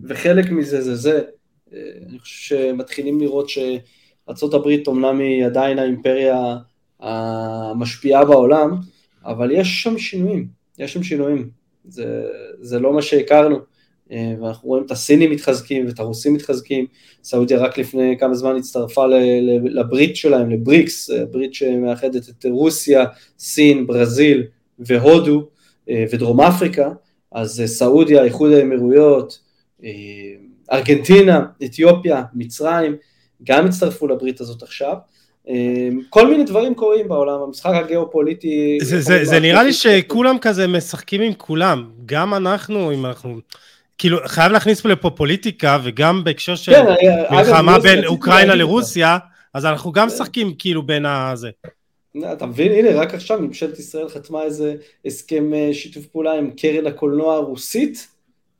[0.00, 1.20] וחלק מזה זה זה.
[2.08, 6.56] אני חושב שמתחילים לראות שארה"ב אומנם היא עדיין האימפריה
[7.00, 8.76] המשפיעה בעולם,
[9.24, 11.50] אבל יש שם שינויים, יש שם שינויים.
[11.84, 12.22] זה,
[12.60, 13.58] זה לא מה שהכרנו.
[14.12, 16.86] אה, ואנחנו רואים את הסינים מתחזקים ואת הרוסים מתחזקים,
[17.24, 19.06] סעודיה רק לפני כמה זמן הצטרפה
[19.64, 23.04] לברית שלהם, לבריקס, אה, ברית שמאחדת את רוסיה,
[23.38, 24.42] סין, ברזיל
[24.78, 25.48] והודו
[25.90, 26.90] אה, ודרום אפריקה,
[27.32, 29.52] אז סעודיה, איחוד האמירויות,
[30.72, 32.96] ארגנטינה, אתיופיה, מצרים,
[33.42, 34.94] גם הצטרפו לברית הזאת עכשיו.
[36.10, 38.78] כל מיני דברים קורים בעולם, המשחק הגיאופוליטי...
[38.82, 43.40] זה, זה, זה נראה לי שכולם כזה משחקים עם כולם, גם אנחנו, אם אנחנו
[43.98, 46.84] כאילו, חייב להכניס לפה פוליטיקה, וגם בהקשר של כן,
[47.30, 49.18] מלחמה בין לא אוקראינה לרוסיה,
[49.54, 50.06] אז אנחנו גם.
[50.06, 51.50] משחקים כאילו בין הזה.
[52.32, 54.74] אתה מבין, הנה, רק עכשיו ממשלת ישראל חתמה איזה
[55.04, 58.08] הסכם אה, שיתוף פעולה עם קרן הקולנוע הרוסית,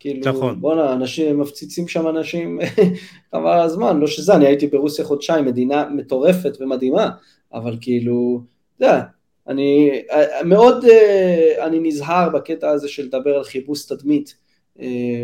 [0.00, 0.60] כאילו, נכון.
[0.60, 2.58] בואנה, אנשים מפציצים שם אנשים
[3.30, 7.10] חבל הזמן, לא שזה, אני הייתי ברוסיה חודשיים, מדינה מטורפת ומדהימה,
[7.54, 8.40] אבל כאילו,
[8.76, 9.02] אתה יודע,
[9.48, 14.41] אני אה, מאוד, אה, אני נזהר בקטע הזה של לדבר על חיבוס תדמית, אה,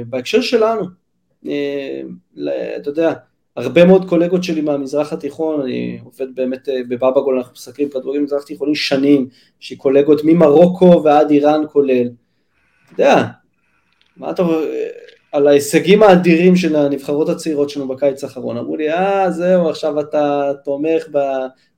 [0.06, 0.82] בהקשר שלנו,
[1.46, 2.02] אה,
[2.76, 3.12] אתה יודע,
[3.56, 8.20] הרבה מאוד קולגות שלי מהמזרח התיכון, אני עובד באמת אה, בבאבא גול, אנחנו מסתכלים כדורגל
[8.20, 9.28] מזרח תיכוני שנים,
[9.61, 12.08] שקולגות ממרוקו ועד איראן כולל.
[12.94, 13.24] אתה יודע,
[14.16, 14.42] מה אתה
[15.32, 20.52] על ההישגים האדירים של הנבחרות הצעירות שלנו בקיץ האחרון, אמרו לי, אה, זהו, עכשיו אתה
[20.64, 21.04] תומך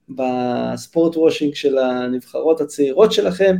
[0.08, 3.56] בספורט וושינג של הנבחרות הצעירות שלכם,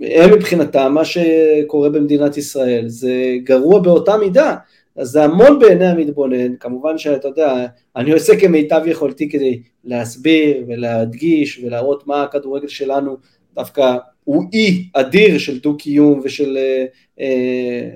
[0.00, 4.56] הם מבחינתם, מה שקורה במדינת ישראל זה גרוע באותה מידה,
[4.96, 11.60] אז זה המון בעיני המתבונן, כמובן שאתה יודע, אני עושה כמיטב יכולתי כדי להסביר ולהדגיש
[11.64, 13.16] ולהראות מה הכדורגל שלנו
[13.54, 16.84] דווקא הוא אי אדיר של דו-קיום ושל אה,
[17.20, 17.90] אה,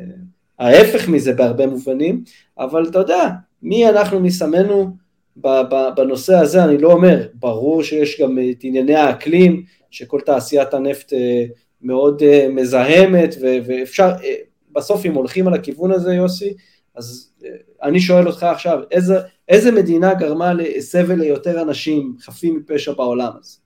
[0.59, 2.25] ההפך מזה בהרבה מובנים,
[2.59, 3.29] אבל אתה יודע,
[3.63, 4.91] מי אנחנו מסמנו
[5.97, 11.45] בנושא הזה, אני לא אומר, ברור שיש גם את ענייני האקלים, שכל תעשיית הנפט אה,
[11.83, 14.25] מאוד uh, מזהמת ו- ואפשר, uh,
[14.73, 16.55] בסוף אם הולכים על הכיוון הזה יוסי,
[16.95, 17.47] אז uh,
[17.83, 23.57] אני שואל אותך עכשיו, איזה, איזה מדינה גרמה לסבל ליותר אנשים חפים מפשע בעולם הזה?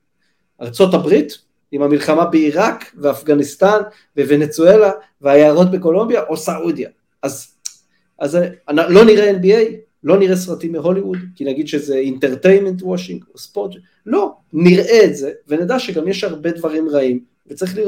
[0.63, 1.39] ארצות הברית
[1.73, 3.79] עם המלחמה בעיראק ואפגניסטן
[4.17, 6.91] וונצואלה והיערות בקולומביה או סעודיה?
[7.23, 7.55] אז,
[8.19, 13.75] אז לא נראה NBA, לא נראה סרטים מהוליווד, כי נגיד שזה אינטרטיימנט וושינג או ספורט,
[14.07, 17.79] לא, נראה את זה ונדע שגם יש הרבה דברים רעים וצריך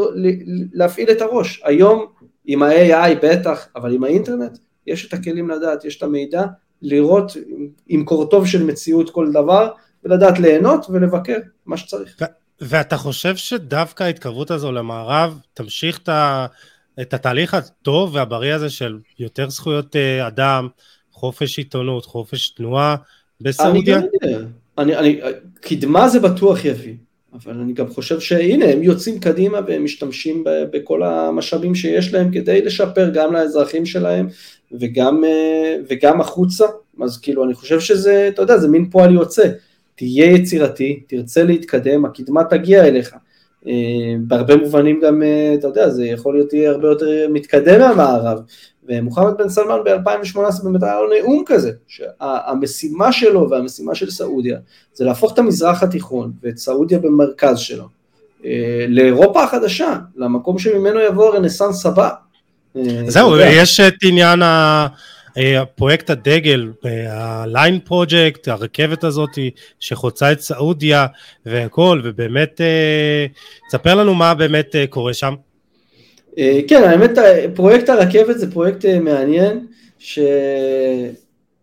[0.72, 1.62] להפעיל את הראש.
[1.64, 2.06] היום
[2.44, 6.44] עם ה-AI בטח, אבל עם האינטרנט יש את הכלים לדעת, יש את המידע,
[6.82, 7.32] לראות
[7.86, 9.70] עם קורטוב של מציאות כל דבר,
[10.04, 12.16] ולדעת ליהנות ולבקר מה שצריך.
[12.60, 16.46] ואתה חושב שדווקא ההתקרבות הזו למערב תמשיך את, ה-
[17.00, 20.68] את התהליך הטוב והבריא הזה של יותר זכויות אה, אדם,
[21.12, 22.96] חופש עיתונות, חופש תנועה
[23.40, 23.96] בסעודיה?
[23.98, 24.46] אני גם יודע,
[24.78, 25.20] אני, אני,
[25.60, 26.94] קדמה זה בטוח יביא,
[27.34, 32.62] אבל אני גם חושב שהנה הם יוצאים קדימה והם משתמשים בכל המשאבים שיש להם כדי
[32.62, 34.28] לשפר גם לאזרחים שלהם
[34.72, 36.64] וגם, אה, וגם החוצה,
[37.02, 39.48] אז כאילו אני חושב שזה, אתה יודע, זה מין פועל יוצא,
[39.94, 43.14] תהיה יצירתי, תרצה להתקדם, הקדמה תגיע אליך.
[43.66, 43.72] אה,
[44.18, 48.38] בהרבה מובנים גם, אה, אתה יודע, זה יכול להיות יהיה הרבה יותר מתקדם מהמערב,
[48.88, 54.58] ומוחמד בן סלמן ב-2018 באמת היה לו נאום כזה, שהמשימה שלו והמשימה של סעודיה
[54.94, 57.84] זה להפוך את המזרח התיכון ואת סעודיה במרכז שלו
[58.44, 62.10] אה, לאירופה החדשה, למקום שממנו יבוא הרנסאנס הבא.
[63.08, 65.62] זהו, יש את עניין הפרויקט אה,
[66.08, 66.72] הדגל,
[67.08, 69.30] הליין פרויקט, הרכבת הזאת
[69.80, 71.06] שחוצה את סעודיה
[71.46, 72.60] והכל, ובאמת,
[73.68, 75.34] תספר לנו מה באמת קורה שם.
[76.38, 77.10] אה, כן, האמת,
[77.54, 79.66] פרויקט הרכבת זה פרויקט אה, מעניין,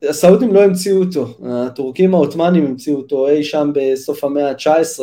[0.06, 5.00] שהסעודים לא המציאו אותו, הטורקים העות'מאנים המציאו אותו אי שם בסוף המאה ה-19,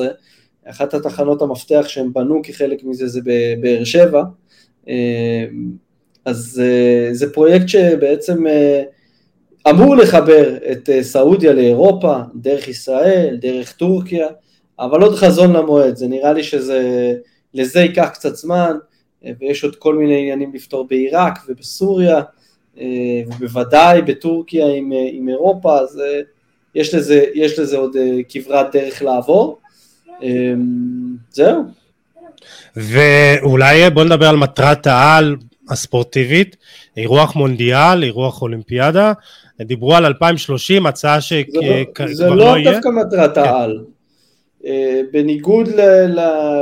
[0.64, 4.22] אחת התחנות המפתח שהם בנו כחלק מזה זה בבאר שבע,
[4.88, 5.44] אה,
[6.28, 6.62] אז
[7.12, 8.44] זה פרויקט שבעצם
[9.70, 14.26] אמור לחבר את סעודיה לאירופה, דרך ישראל, דרך טורקיה,
[14.78, 17.14] אבל עוד חזון למועד, זה נראה לי שזה,
[17.54, 18.76] לזה ייקח קצת זמן,
[19.40, 22.20] ויש עוד כל מיני עניינים לפתור בעיראק ובסוריה,
[23.26, 26.02] ובוודאי בטורקיה עם, עם אירופה, אז
[26.74, 27.96] יש לזה, יש לזה עוד
[28.28, 29.58] כברת דרך לעבור.
[31.30, 31.62] זהו.
[32.76, 35.36] ואולי בוא נדבר על מטרת העל
[35.70, 36.56] הספורטיבית,
[36.96, 39.12] אירוח מונדיאל, אירוח אולימפיאדה,
[39.62, 41.60] דיברו על 2030, הצעה שכבר
[41.98, 42.64] לא, זה לא, לא יהיה.
[42.64, 43.40] זה לא דווקא מטרת כן.
[43.40, 43.84] העל.
[44.66, 46.20] אה, בניגוד ל, ל,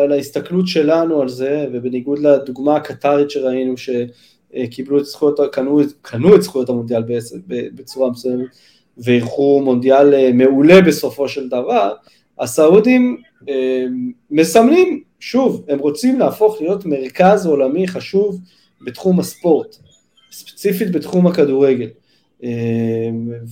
[0.08, 6.68] להסתכלות שלנו על זה, ובניגוד לדוגמה הקטרית שראינו שקיבלו את זכויות, קנו, קנו את זכויות
[6.68, 7.02] המונדיאל
[7.46, 8.46] בצורה מסוימת,
[8.98, 11.92] ואירחו מונדיאל אה, מעולה בסופו של דבר,
[12.38, 13.16] הסעודים
[13.48, 13.84] אה,
[14.30, 18.40] מסמלים, שוב, הם רוצים להפוך להיות מרכז עולמי חשוב
[18.80, 19.76] בתחום הספורט,
[20.32, 21.88] ספציפית בתחום הכדורגל.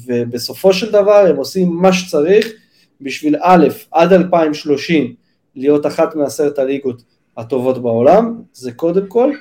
[0.06, 2.52] ובסופו של דבר הם עושים מה שצריך
[3.00, 5.14] בשביל א', עד 2030
[5.56, 7.02] להיות אחת מעשרת הליגות
[7.36, 9.32] הטובות בעולם, זה קודם כל,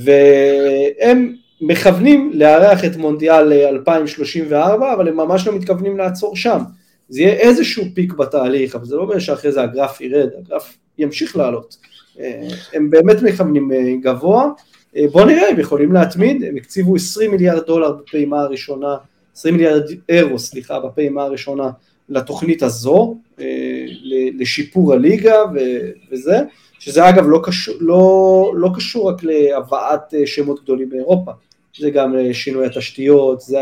[0.00, 6.58] והם מכוונים לארח את מונדיאל 2034, אבל הם ממש לא מתכוונים לעצור שם.
[7.08, 11.36] זה יהיה איזשהו פיק בתהליך, אבל זה לא אומר שאחרי זה הגרף ירד, הגרף ימשיך
[11.36, 11.76] לעלות.
[12.72, 14.48] הם באמת מכוונים אה, גבוה,
[14.96, 18.96] אה, בואו נראה, הם יכולים להתמיד, הם הקציבו 20 מיליארד דולר בפעימה הראשונה,
[19.36, 21.70] 20 מיליארד אירו, סליחה, בפעימה הראשונה
[22.08, 23.84] לתוכנית הזו, אה,
[24.38, 25.36] לשיפור הליגה
[26.10, 26.40] וזה,
[26.78, 31.32] שזה אגב לא קשור, לא, לא קשור רק להבאת אה, שמות גדולים באירופה,
[31.78, 33.58] זה גם שינוי התשתיות, זה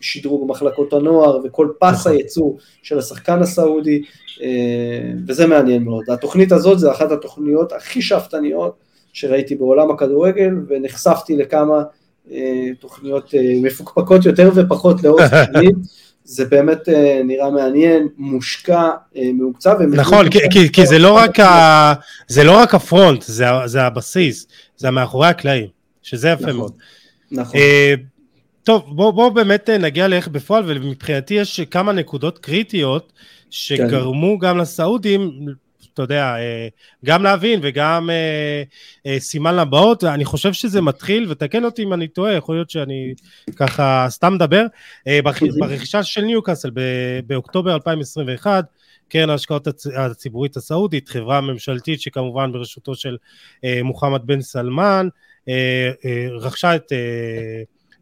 [0.00, 2.12] שדרוג מחלקות הנוער וכל פס נכון.
[2.12, 4.02] הייצוא של השחקן הסעודי,
[5.26, 6.04] וזה מעניין מאוד.
[6.10, 8.83] התוכנית הזאת זה אחת התוכניות הכי שאפתניות
[9.14, 11.82] שראיתי בעולם הכדורגל, ונחשפתי לכמה
[12.80, 15.72] תוכניות מפוקפקות יותר ופחות לאורך שנים.
[16.24, 19.76] זה באמת אה, נראה מעניין, מושקע, אה, מעוקצב.
[19.82, 21.92] נכון, כי, כי, כי זה, לא רק ה,
[22.28, 24.46] זה לא רק הפרונט, זה, זה הבסיס,
[24.76, 25.66] זה מאחורי הקלעים,
[26.02, 26.72] שזה יפה נכון, מאוד.
[27.32, 27.60] נכון.
[28.62, 33.12] טוב, בואו בוא באמת נגיע לאיך בפועל, ומבחינתי יש כמה נקודות קריטיות
[33.50, 34.46] שגרמו כן.
[34.46, 35.46] גם לסעודים
[35.94, 36.68] אתה יודע, אה,
[37.04, 38.62] גם להבין וגם אה,
[39.06, 43.14] אה, סימן לבאות, אני חושב שזה מתחיל, ותקן אותי אם אני טועה, יכול להיות שאני
[43.56, 44.66] ככה סתם מדבר,
[45.58, 46.70] ברכישה של ניוקאסל
[47.26, 48.64] באוקטובר 2021,
[49.08, 53.16] קרן ההשקעות הציבורית הסעודית, חברה ממשלתית שכמובן בראשותו של
[53.82, 55.08] מוחמד בן סלמן,
[56.40, 56.92] רכשה את,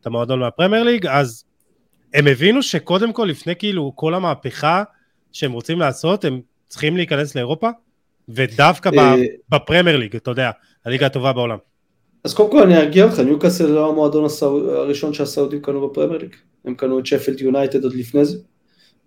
[0.01, 1.45] את המועדון מהפרמייר ליג, אז
[2.15, 4.83] הם הבינו שקודם כל, לפני כאילו כל המהפכה
[5.33, 6.41] שהם רוצים לעשות, הם
[6.73, 7.69] צריכים להיכנס לאירופה,
[8.29, 9.15] ודווקא אה,
[9.49, 10.51] בפרמייר ליג, אתה יודע,
[10.87, 11.57] הליגה הטובה בעולם.
[12.25, 14.27] אז קודם כל אני ארגיע אותך, ניוקאסל לא המועדון
[14.69, 18.39] הראשון שהסעודים קנו בפרמייר ליג, הם קנו את שפילד יונייטד עוד לפני זה,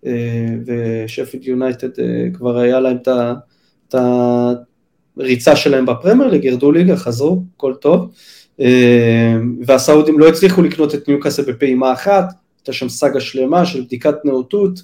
[0.06, 2.98] אה, ושפילד יונייטד אה, כבר היה להם
[3.90, 3.96] את
[5.18, 8.12] הריצה שלהם בפרמייר ליג, ירדו ליגה, חזרו, הכל טוב,
[9.66, 12.26] והסעודים לא הצליחו לקנות את ניוקאסל בפעימה אחת,
[12.60, 14.82] הייתה שם סאגה שלמה של בדיקת נאותות,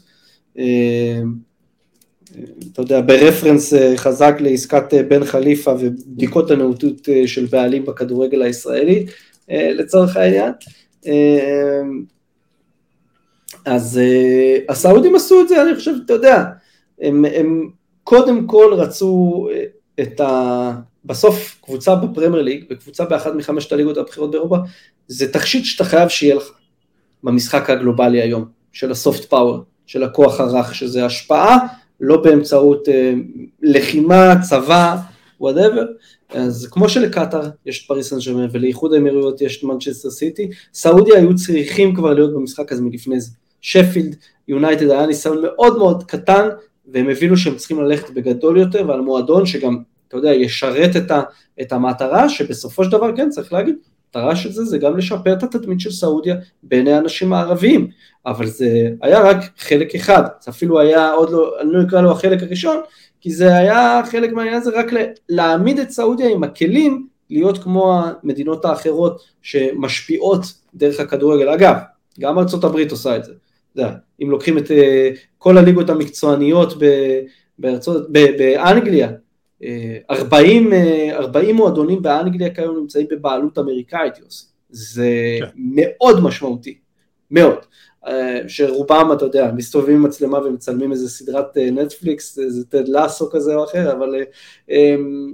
[2.73, 8.41] אתה יודע, ברפרנס אה, חזק לעסקת אה, בן חליפה ובדיקות הנאותות אה, של בעלים בכדורגל
[8.41, 9.05] הישראלי,
[9.49, 10.51] לצורך העניין.
[13.65, 13.99] אז
[14.69, 16.43] הסעודים עשו את זה, אני חושב, אתה יודע,
[17.01, 17.69] הם, הם
[18.03, 19.47] קודם כל רצו
[19.99, 20.71] את ה...
[21.05, 24.57] בסוף קבוצה בפרמייר ליג וקבוצה באחת מחמשת הליגות הבכירות באירופה,
[25.07, 26.51] זה תכשיט שאתה חייב שיהיה לך
[27.23, 31.67] במשחק הגלובלי היום, של ה soft power, של הכוח הרך, שזה השפעה
[32.01, 33.13] לא באמצעות אה,
[33.61, 34.97] לחימה, צבא,
[35.39, 35.85] whatever,
[36.29, 41.35] אז כמו שלקטאר יש את פריז סן ולאיחוד האמירויות יש את מנצ'סטר סיטי, סעודיה היו
[41.35, 43.31] צריכים כבר להיות במשחק הזה מלפני זה.
[43.61, 44.15] שפילד
[44.47, 46.49] יונייטד היה ניסיון מאוד מאוד קטן,
[46.87, 51.21] והם הבינו שהם צריכים ללכת בגדול יותר, ועל מועדון שגם, אתה יודע, ישרת את, ה,
[51.61, 53.75] את המטרה, שבסופו של דבר, כן, צריך להגיד,
[54.15, 57.87] המטרה של זה זה גם לשפר את התדמית של סעודיה בעיני האנשים הערביים,
[58.25, 62.11] אבל זה היה רק חלק אחד, זה אפילו היה עוד לא, אני לא אקרא לו
[62.11, 62.77] החלק הראשון,
[63.21, 64.85] כי זה היה חלק מהעניין הזה רק
[65.29, 70.45] להעמיד את סעודיה עם הכלים להיות כמו המדינות האחרות שמשפיעות
[70.75, 71.49] דרך הכדורגל.
[71.49, 71.75] אגב,
[72.19, 73.33] גם הברית עושה את זה.
[73.75, 73.83] זה
[74.23, 76.73] אם לוקחים את אה, כל הליגות המקצועניות
[77.59, 79.11] בארצות, באנגליה,
[80.11, 80.73] 40,
[81.11, 84.45] 40 אה, מועדונים באנגליה כיום נמצאים בבעלות אמריקאית, יוסי.
[84.69, 85.47] זה כן.
[85.55, 86.77] מאוד משמעותי,
[87.31, 87.57] מאוד.
[88.07, 93.29] אה, שרובם, אתה יודע, מסתובבים עם מצלמה ומצלמים איזה סדרת אה, נטפליקס, איזה טד לאסו
[93.31, 94.15] כזה או אחר, אבל
[94.69, 95.33] אמ,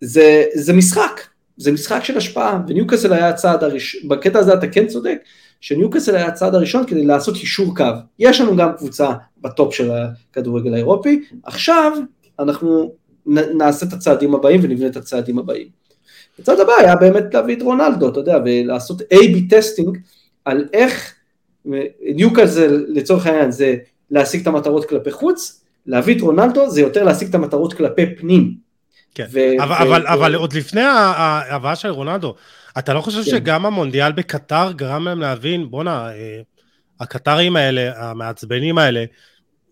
[0.00, 1.20] זה, זה משחק,
[1.56, 5.18] זה משחק של השפעה, וניוקאסל היה הצעד הראשון, בקטע הזה אתה כן צודק,
[5.60, 7.84] שניוקאסל היה הצעד הראשון כדי לעשות יישור קו.
[8.18, 9.10] יש לנו גם קבוצה
[9.40, 11.92] ב top של הכדורגל האירופי, עכשיו
[12.38, 12.94] אנחנו
[13.26, 15.68] נעשה את הצעדים הבאים ונבנה את הצעדים הבאים.
[16.38, 19.98] הצעד הבא היה באמת להביא את רונלדו, אתה יודע, ולעשות A-B testing
[20.44, 21.14] על איך,
[22.14, 23.76] ניוקאסל לצורך העניין זה
[24.10, 28.54] להשיג את המטרות כלפי חוץ, להביא את רונלדו זה יותר להשיג את המטרות כלפי פנים.
[29.14, 32.34] כן, ו- אבל, ו- אבל, ו- אבל עוד לפני ההבאה של רונלדו,
[32.78, 33.30] אתה לא חושב כן.
[33.30, 36.40] שגם המונדיאל בקטאר גרם להם להבין, בואנה, אה,
[37.00, 39.04] הקטרים האלה, המעצבנים האלה,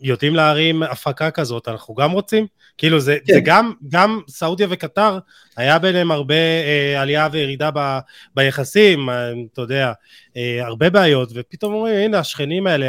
[0.03, 2.47] יודעים להרים הפקה כזאת, אנחנו גם רוצים?
[2.79, 3.35] כאילו זה, כן.
[3.35, 5.19] זה גם, גם סעודיה וקטר,
[5.57, 7.99] היה ביניהם הרבה אה, עלייה וירידה ב,
[8.35, 9.93] ביחסים, אה, אתה יודע,
[10.37, 12.87] אה, הרבה בעיות, ופתאום אומרים, הנה השכנים האלה,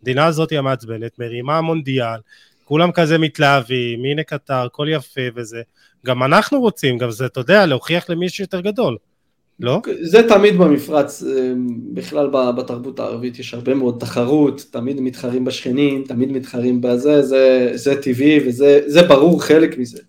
[0.00, 2.20] המדינה הזאת המעצבנת, מרימה מונדיאל,
[2.64, 5.62] כולם כזה מתלהבים, הנה קטר, הכל יפה וזה,
[6.06, 8.96] גם אנחנו רוצים, גם זה, אתה יודע, להוכיח למישהו יותר גדול.
[9.60, 9.80] לא?
[10.00, 11.52] זה תמיד במפרץ, אה,
[11.92, 18.02] בכלל בתרבות הערבית יש הרבה מאוד תחרות, תמיד מתחרים בשכנים, תמיד מתחרים בזה, זה, זה
[18.02, 20.00] טבעי וזה ברור חלק מזה.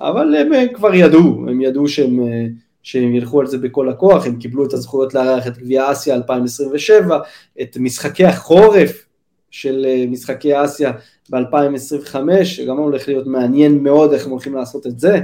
[0.00, 2.46] אבל הם אה, כבר ידעו, הם ידעו שהם, אה,
[2.82, 7.18] שהם ילכו על זה בכל הכוח, הם קיבלו את הזכויות לארח את גביע אסיה 2027,
[7.62, 9.06] את משחקי החורף
[9.50, 10.92] של משחקי אסיה
[11.30, 15.20] ב-2025, שגם הולך להיות מעניין מאוד איך הם הולכים לעשות את זה.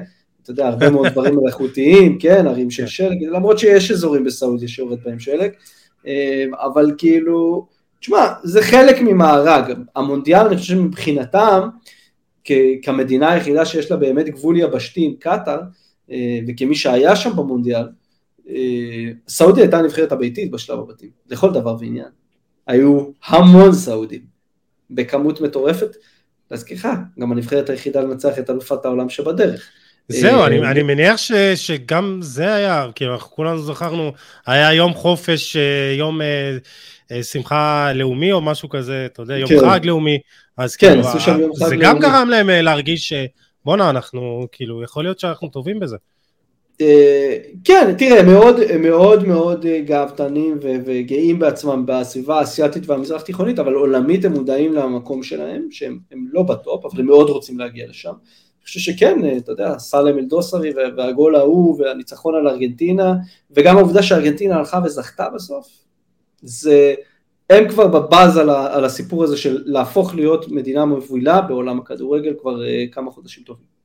[0.50, 2.88] אתה יודע, הרבה מאוד דברים מלאכותיים, כן, ערים של כן.
[2.88, 5.50] שלג, למרות שיש אזורים בסעודיה שיורד בהם שלג,
[6.06, 7.66] אמ, אבל כאילו,
[8.00, 11.68] תשמע, זה חלק ממארג, המונדיאל, אני חושב שמבחינתם,
[12.82, 15.60] כמדינה היחידה שיש לה באמת גבול יבשתי עם קטאר,
[16.10, 17.88] אה, וכמי שהיה שם במונדיאל,
[18.48, 22.08] אה, סעודיה הייתה הנבחרת הביתית בשלב הבתים, לכל דבר ועניין.
[22.66, 24.22] היו המון סעודים,
[24.90, 25.96] בכמות מטורפת.
[26.50, 26.86] להזכירך,
[27.18, 29.70] גם הנבחרת היחידה לנצח את אלופת העולם שבדרך.
[30.08, 34.12] זהו, אני, אה, אני מניח ש, שגם זה היה, כאילו אנחנו כולנו זכרנו,
[34.46, 36.20] היה יום חופש, אה, יום
[37.10, 39.58] אה, שמחה לאומי או משהו כזה, אתה יודע, יום כן.
[39.60, 40.18] חג לאומי,
[40.56, 41.84] אז כן, כאילו, עשו שם יום חג זה לאומי.
[41.84, 45.96] גם גרם להם להרגיש שבואנה, אנחנו, כאילו, יכול להיות שאנחנו טובים בזה.
[47.64, 54.32] כן, תראה, מאוד מאוד מאוד גאוותנים וגאים בעצמם בסביבה האסייתית והמזרח תיכונית, אבל עולמית הם
[54.32, 55.98] מודעים למקום שלהם, שהם
[56.32, 58.12] לא בטופ, אבל הם מאוד רוצים להגיע לשם.
[58.68, 63.14] חושב שכן, אה, אתה יודע, סלם אלדוסרי והגול ההוא והניצחון על ארגנטינה,
[63.50, 65.68] וגם העובדה שארגנטינה הלכה וזכתה בסוף,
[66.42, 66.94] זה,
[67.50, 72.60] הם כבר בבאז על, על הסיפור הזה של להפוך להיות מדינה מובילה בעולם הכדורגל כבר
[72.60, 73.78] uh, כמה חודשים טובים.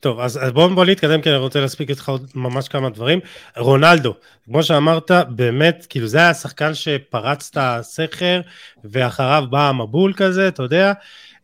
[0.00, 3.20] טוב, אז, אז בואו בוא נתקדם, כי אני רוצה להספיק איתך עוד ממש כמה דברים.
[3.56, 8.40] רונלדו, כמו שאמרת, באמת, כאילו זה היה השחקן שפרץ את הסכר,
[8.84, 10.92] ואחריו בא המבול כזה, אתה יודע.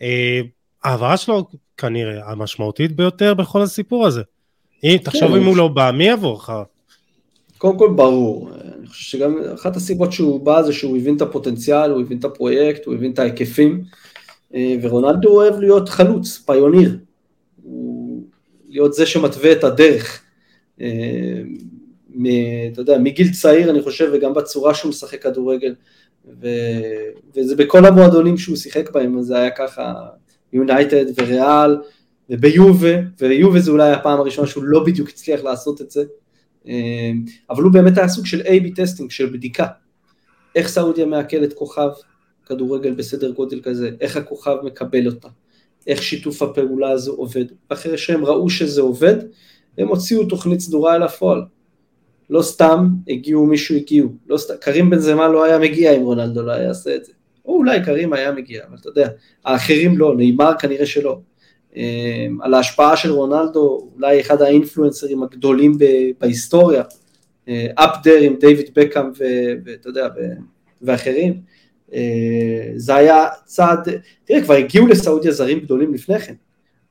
[0.03, 0.41] אה,
[0.85, 4.23] ההעברה שלו כנראה המשמעותית ביותר בכל הסיפור הזה.
[4.85, 6.63] אם, כן, תחשוב אם הוא לא בא, מי יבוא אחר?
[7.59, 11.91] קודם כל ברור, אני חושב שגם אחת הסיבות שהוא בא זה שהוא הבין את הפוטנציאל,
[11.91, 13.85] הוא הבין את הפרויקט, הוא הבין את ההיקפים,
[14.55, 16.99] אה, ורונלדו אוהב להיות חלוץ, פיוניר,
[17.63, 18.23] הוא
[18.69, 20.23] להיות זה שמתווה את הדרך.
[20.81, 21.43] אה,
[22.73, 25.75] אתה יודע, מגיל צעיר אני חושב, וגם בצורה שהוא משחק כדורגל,
[26.41, 26.49] ו...
[27.37, 29.95] וזה בכל המועדונים שהוא שיחק בהם, זה היה ככה
[30.55, 31.77] יונייטד וריאל
[32.31, 36.05] וביובה, ויובה זה אולי הפעם הראשונה שהוא לא בדיוק הצליח לעשות את זה,
[36.67, 39.67] אמ, אבל הוא באמת היה סוג של A-B testing, של בדיקה.
[40.55, 41.89] איך סעודיה מעכלת כוכב
[42.47, 45.29] כדורגל בסדר גודל כזה, איך הכוכב מקבל אותה,
[45.87, 47.45] איך שיתוף הפעולה הזו עובד.
[47.69, 49.17] אחרי שהם ראו שזה עובד,
[49.79, 51.43] הם הוציאו תוכנית סדורה אל הפועל.
[52.31, 56.43] לא סתם הגיעו מישהו הגיעו, לא סתם, קרים בן זמה לא היה מגיע אם רונלדו
[56.43, 57.13] לא היה עושה את זה.
[57.45, 59.09] או אולי קרים היה מגיע, אבל אתה יודע,
[59.45, 61.19] האחרים לא, נאמר כנראה שלא.
[61.77, 65.79] אמ, על ההשפעה של רונלדו, אולי אחד האינפלואנסרים הגדולים
[66.21, 66.83] בהיסטוריה,
[67.75, 69.11] אפ דר עם דיוויד בקאם
[69.65, 70.09] ואתה יודע,
[70.83, 71.41] ואחרים,
[71.95, 73.89] אה, זה היה צעד,
[74.25, 76.35] תראה, כבר הגיעו לסעודיה זרים גדולים לפני כן,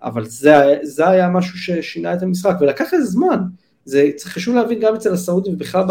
[0.03, 3.39] אבל זה, זה היה משהו ששינה את המשחק, ולקח איזה זמן,
[3.85, 5.83] זה חשוב להבין גם אצל הסעודים ובכלל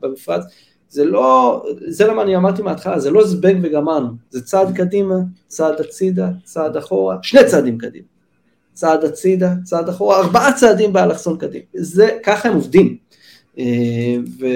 [0.00, 0.42] במפרץ,
[0.92, 5.14] זה לא, זה למה אני אמרתי מההתחלה, זה לא זבנג וגמרנו, זה צעד קדימה,
[5.46, 8.06] צעד הצידה, צעד אחורה, שני צעדים קדימה,
[8.72, 12.96] צעד הצידה, צעד אחורה, ארבעה צעדים באלכסון קדימה, זה, ככה הם עובדים,
[13.58, 13.64] אה,
[14.40, 14.46] ו,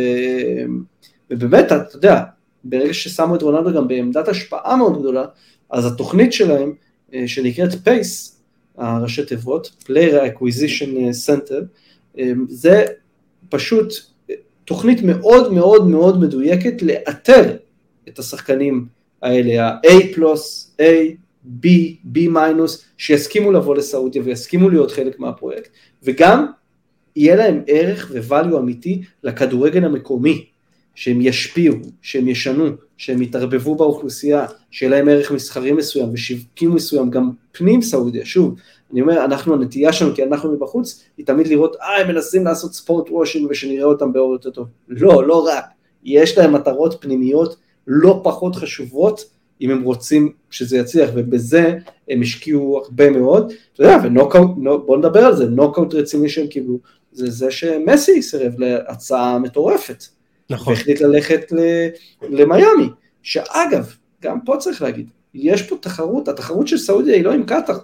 [1.31, 2.23] ובאמת, אתה יודע,
[2.65, 5.25] ברגע ששמו את רונלדו גם בעמדת השפעה מאוד גדולה,
[5.71, 6.73] אז התוכנית שלהם,
[7.15, 8.41] אה, שנקראת פייס,
[8.79, 10.91] הראשי תיבות, Player Acquisition
[11.27, 11.65] Center,
[12.19, 12.85] אה, זה
[13.49, 13.93] פשוט
[14.67, 17.57] תוכנית מאוד מאוד מאוד מדויקת לאתר
[18.09, 18.87] את השחקנים
[19.23, 20.85] האלה, ה-A פלוס, A,
[21.63, 21.67] B,
[22.15, 25.71] B מינוס, שיסכימו לבוא לסעודיה ויסכימו להיות חלק מהפרויקט,
[26.03, 26.47] וגם
[27.17, 30.45] יהיה להם ערך וvalue אמיתי לכדורגל המקומי,
[30.95, 37.31] שהם ישפיעו, שהם ישנו, שהם יתערבבו באוכלוסייה, שיהיה להם ערך מסחרי מסוים ושיווקים מסוים, גם
[37.53, 38.55] פנים סעודיה, שוב,
[38.93, 42.75] אני אומר, אנחנו, הנטייה שלנו, כי אנחנו מבחוץ, היא תמיד לראות, אה, הם מנסים לעשות
[42.75, 44.67] ספורט וושינג ושנראה אותם באור יותר טוב.
[44.89, 45.65] לא, לא רק.
[46.05, 47.57] יש להם מטרות פנימיות
[47.87, 49.25] לא פחות חשובות,
[49.61, 51.79] אם הם רוצים שזה יצליח, ובזה
[52.09, 53.53] הם השקיעו הרבה מאוד.
[53.73, 54.51] אתה יודע, ונוקאוט,
[54.87, 56.79] בוא נדבר על זה, נוקאוט רציני שהם קיבלו,
[57.13, 60.05] זה זה שמסי סירב להצעה מטורפת.
[60.51, 60.73] נכון.
[60.73, 61.53] והחליט ללכת
[62.23, 62.89] למיאמי,
[63.23, 67.79] שאגב, גם פה צריך להגיד, יש פה תחרות, התחרות של סעודיה היא לא עם קטאר,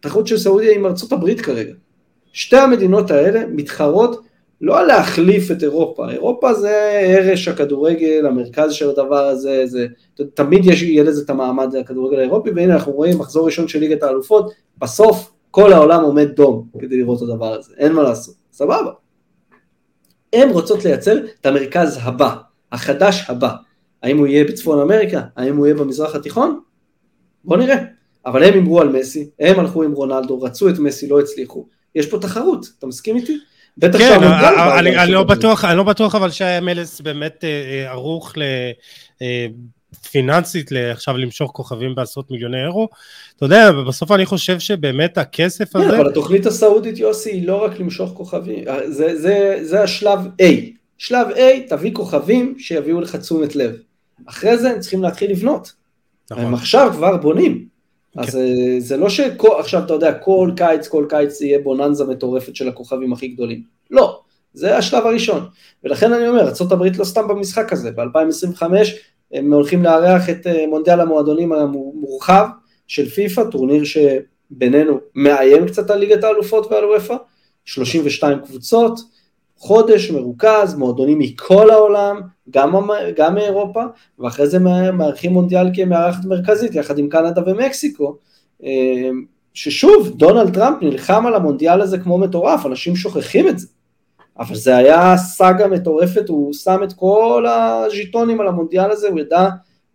[0.00, 1.72] התחרות של סעודיה עם ארצות הברית כרגע.
[2.32, 4.24] שתי המדינות האלה מתחרות
[4.60, 9.86] לא להחליף את אירופה, אירופה זה הרש הכדורגל, המרכז של הדבר הזה, זה,
[10.34, 14.02] תמיד יש, יהיה לזה את המעמד הכדורגל האירופי, והנה אנחנו רואים מחזור ראשון של ליגת
[14.02, 18.90] האלופות, בסוף כל העולם עומד דום כדי לראות את הדבר הזה, אין מה לעשות, סבבה.
[20.32, 22.36] הן רוצות לייצר את המרכז הבא,
[22.72, 23.52] החדש הבא.
[24.02, 25.20] האם הוא יהיה בצפון אמריקה?
[25.36, 26.60] האם הוא יהיה במזרח התיכון?
[27.44, 27.99] בוא נראה.
[28.26, 31.66] אבל הם הימרו על מסי, הם הלכו עם רונלדו, רצו את מסי, לא הצליחו.
[31.94, 33.38] יש פה תחרות, אתה מסכים איתי?
[33.78, 34.22] בטח כן,
[34.98, 38.42] אני, לא בטוח, אני לא בטוח אבל שהמלס באמת אה, אה, ערוך ל...
[39.22, 39.46] אה,
[40.10, 42.88] פיננסית עכשיו למשוך כוכבים בעשרות מיליוני אירו.
[43.36, 45.84] אתה יודע, בסוף אני חושב שבאמת הכסף הזה...
[45.84, 50.44] כן, אבל התוכנית הסעודית, יוסי, היא לא רק למשוך כוכבים, זה, זה, זה השלב A.
[50.98, 53.74] שלב A, תביא כוכבים שיביאו לך תשומת לב.
[54.26, 55.72] אחרי זה הם צריכים להתחיל לבנות.
[56.30, 56.44] נכון.
[56.44, 57.69] הם עכשיו כבר בונים.
[58.16, 58.80] אז כן.
[58.80, 63.28] זה לא שעכשיו אתה יודע, כל קיץ, כל קיץ יהיה בוננזה מטורפת של הכוכבים הכי
[63.28, 63.62] גדולים.
[63.90, 64.20] לא,
[64.54, 65.46] זה השלב הראשון.
[65.84, 68.62] ולכן אני אומר, ארה"ב לא סתם במשחק הזה, ב-2025
[69.32, 72.46] הם הולכים לארח את אה, מונדיאל המועדונים המורחב
[72.86, 77.16] של פיפ"א, טורניר שבינינו מאיים קצת על ליגת האלופות ועל וופא,
[77.64, 79.00] 32 קבוצות,
[79.60, 82.72] חודש מרוכז, מועדונים מכל העולם, גם,
[83.16, 83.82] גם מאירופה,
[84.18, 84.58] ואחרי זה
[84.92, 88.16] מארחים מונדיאל כמארחת מרכזית יחד עם קנדה ומקסיקו,
[88.64, 89.10] אה,
[89.54, 93.66] ששוב, דונלד טראמפ נלחם על המונדיאל הזה כמו מטורף, אנשים שוכחים את זה.
[94.38, 99.48] אבל זה היה סאגה מטורפת, הוא שם את כל הז'יטונים על המונדיאל הזה, הוא ידע,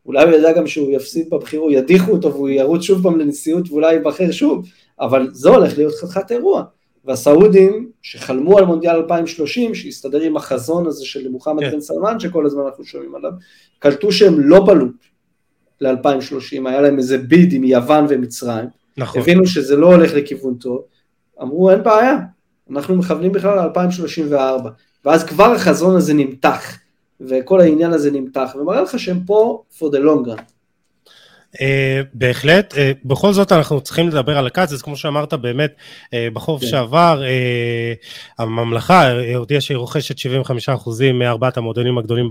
[0.06, 3.94] אולי הוא ידע גם שהוא יפסיד בבחירות, ידיחו אותו והוא ירוץ שוב פעם לנשיאות ואולי
[3.94, 4.66] ייבחר שוב,
[5.00, 6.64] אבל זה הולך להיות חתיכת אירוע.
[7.06, 11.72] והסעודים שחלמו על מונדיאל 2030, שהסתדר עם החזון הזה של מוחמד כן.
[11.72, 13.32] בן סלמן, שכל הזמן אנחנו שומעים עליו,
[13.80, 14.92] קלטו שהם לא בלופ
[15.82, 18.66] ל-2030, היה להם איזה ביד עם יוון ומצרים,
[18.98, 19.22] נכון.
[19.22, 20.82] הבינו שזה לא הולך לכיוון טוב,
[21.42, 22.18] אמרו אין בעיה,
[22.72, 24.70] אנחנו מכוונים בכלל ל-2034,
[25.06, 26.78] ואז כבר החזון הזה נמתח,
[27.22, 30.55] וכל העניין הזה נמתח, ומראה לך שהם פה for the long run.
[31.56, 31.58] Uh,
[32.14, 35.76] בהחלט, uh, בכל זאת אנחנו צריכים לדבר על הקיץ, אז כמו שאמרת באמת,
[36.06, 36.68] uh, בחורף כן.
[36.68, 40.22] שעבר uh, הממלכה הודיעה שהיא רוכשת 75%
[41.14, 42.30] מארבעת המועדונים הגדולים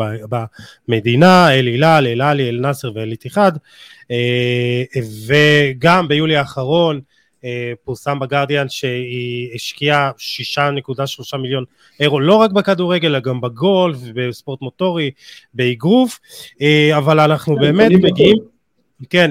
[0.88, 7.00] במדינה, אל הילל, אל עלי, אל נאסר ואל איתיחד, uh, וגם ביולי האחרון
[7.44, 10.10] אה, פורסם בגרדיאן שהיא השקיעה
[11.30, 11.64] 6.3 מיליון
[12.00, 15.10] אירו לא רק בכדורגל אלא גם בגולף, בספורט מוטורי,
[15.54, 16.20] באגרוף,
[16.60, 18.36] אה, אבל אנחנו כן, באמת מגיעים,
[19.10, 19.30] כן,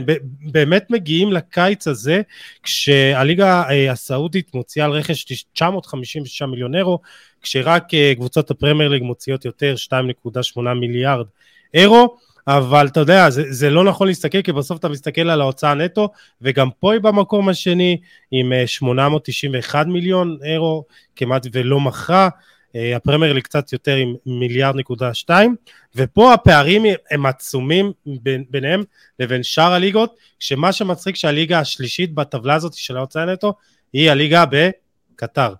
[0.51, 2.21] באמת מגיעים לקיץ הזה
[2.63, 6.99] כשהליגה אה, הסעודית מוציאה על רכש 956 מיליון אירו,
[7.41, 7.83] כשרק
[8.15, 11.25] קבוצות הפרמייר ליג מוציאות יותר 2.8 מיליארד
[11.73, 12.17] אירו.
[12.47, 16.09] אבל אתה יודע, זה, זה לא נכון להסתכל, כי בסוף אתה מסתכל על ההוצאה נטו,
[16.41, 17.97] וגם פה היא במקום השני,
[18.31, 20.83] עם 891 אה, מיליון אירו,
[21.15, 22.29] כמעט ולא מכרה, אה,
[22.75, 25.55] הפרמייר ליג קצת יותר עם מיליארד נקודה שתיים,
[25.95, 28.83] ופה הפערים הם עצומים בין, ביניהם
[29.19, 33.53] לבין שאר הליגות, שמה שמצחיק שהליגה השלישית בטבלה הזאת של ההוצאה נטו,
[33.93, 35.53] היא הליגה בקטר.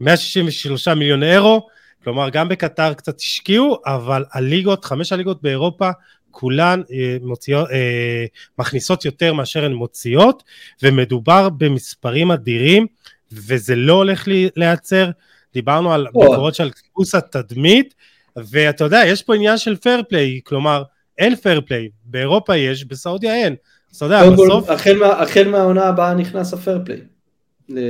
[0.00, 1.68] 163 מיליון אירו,
[2.04, 5.90] כלומר גם בקטר קצת השקיעו, אבל הליגות, חמש הליגות באירופה,
[6.30, 8.24] כולן אה, מוציאות, אה,
[8.58, 10.42] מכניסות יותר מאשר הן מוציאות,
[10.82, 12.86] ומדובר במספרים אדירים,
[13.32, 15.10] וזה לא הולך להיעצר.
[15.54, 17.94] דיברנו על ביקורות של שיפור התדמית,
[18.36, 20.82] ואתה יודע, יש פה עניין של fair play, כלומר,
[21.18, 23.56] אין fair play, באירופה יש, בסעודיה אין.
[23.90, 24.70] אז אתה יודע, בסוף...
[25.18, 27.00] החל מהעונה הבאה נכנס ה fair play.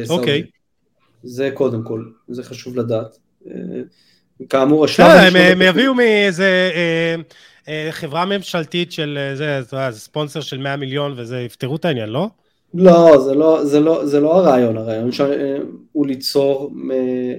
[0.09, 0.43] אוקיי.
[1.23, 3.19] זה קודם כל, זה חשוב לדעת.
[4.49, 5.07] כאמור השלב...
[5.35, 7.15] הם יביאו מאיזה אה,
[7.69, 12.29] אה, חברה ממשלתית של, אה, זה, ספונסר של 100 מיליון וזה, יפתרו את העניין, לא?
[12.75, 15.11] לא, זה לא, זה לא, זה לא הרעיון, הרעיון
[15.93, 16.75] הוא ליצור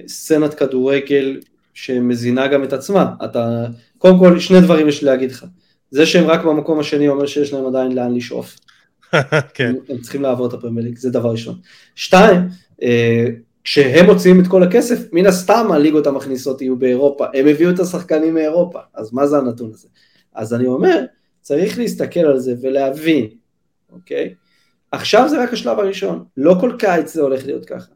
[0.06, 1.40] סצנת כדורגל
[1.74, 3.14] שמזינה גם את עצמה.
[3.24, 3.66] אתה,
[3.98, 5.46] קודם כל, שני דברים יש לי להגיד לך.
[5.90, 8.56] זה שהם רק במקום השני אומר שיש להם עדיין לאן לשאוף.
[9.54, 9.74] כן.
[9.88, 11.54] הם צריכים לעבור את הפרמייר ליג, זה דבר ראשון.
[11.94, 12.40] שתיים,
[13.64, 18.34] כשהם מוציאים את כל הכסף, מן הסתם הליגות המכניסות יהיו באירופה, הם הביאו את השחקנים
[18.34, 19.88] מאירופה, אז מה זה הנתון הזה?
[20.34, 21.04] אז אני אומר,
[21.40, 23.26] צריך להסתכל על זה ולהבין,
[23.92, 24.34] אוקיי?
[24.94, 27.92] עכשיו זה רק השלב הראשון, לא כל קיץ זה הולך להיות ככה.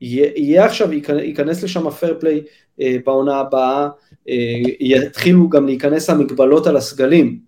[0.00, 2.40] יהיה, עכשיו, ייכנס לשם הפייר פליי
[2.80, 3.88] אה, בעונה הבאה,
[4.28, 4.34] אה,
[4.80, 7.38] יתחילו גם להיכנס המגבלות על הסגלים.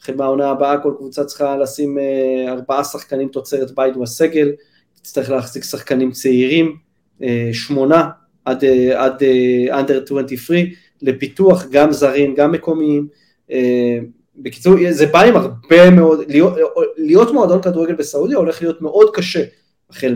[0.00, 4.52] החל מהעונה הבאה כל קבוצה צריכה לשים אה, ארבעה שחקנים תוצרת בית בסגל,
[4.94, 6.76] תצטרך להחזיק שחקנים צעירים,
[7.22, 8.08] אה, שמונה
[8.44, 10.60] עד, אה, עד אה, under 23,
[11.02, 13.08] לפיתוח גם זרים, גם מקומיים.
[13.50, 13.98] אה,
[14.36, 16.54] בקיצור, זה בא עם הרבה מאוד, להיות,
[16.96, 19.44] להיות מועדון כדורגל בסעודיה הולך להיות מאוד קשה
[19.90, 20.14] החל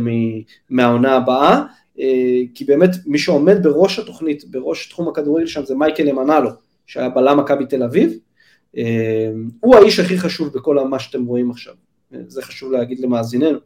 [0.71, 1.63] מהעונה הבאה,
[1.99, 6.51] אה, כי באמת מי שעומד בראש התוכנית, בראש תחום הכדורגל שם זה מייקל אמנלו,
[6.87, 8.19] שהיה בלם מכבי תל אביב,
[8.77, 11.75] אה, הוא האיש הכי חשוב בכל מה שאתם רואים עכשיו,
[12.15, 13.59] אה, זה חשוב להגיד למאזיננו.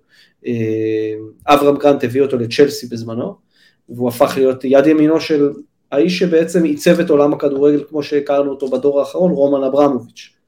[1.47, 3.35] אברהם גרנט הביא אותו לצ'לסי בזמנו,
[3.89, 5.51] והוא הפך להיות יד ימינו של
[5.93, 10.40] האיש שבעצם עיצב את עולם הכדורגל כמו שהכרנו אותו בדור האחרון, רומן אברמוביץ'.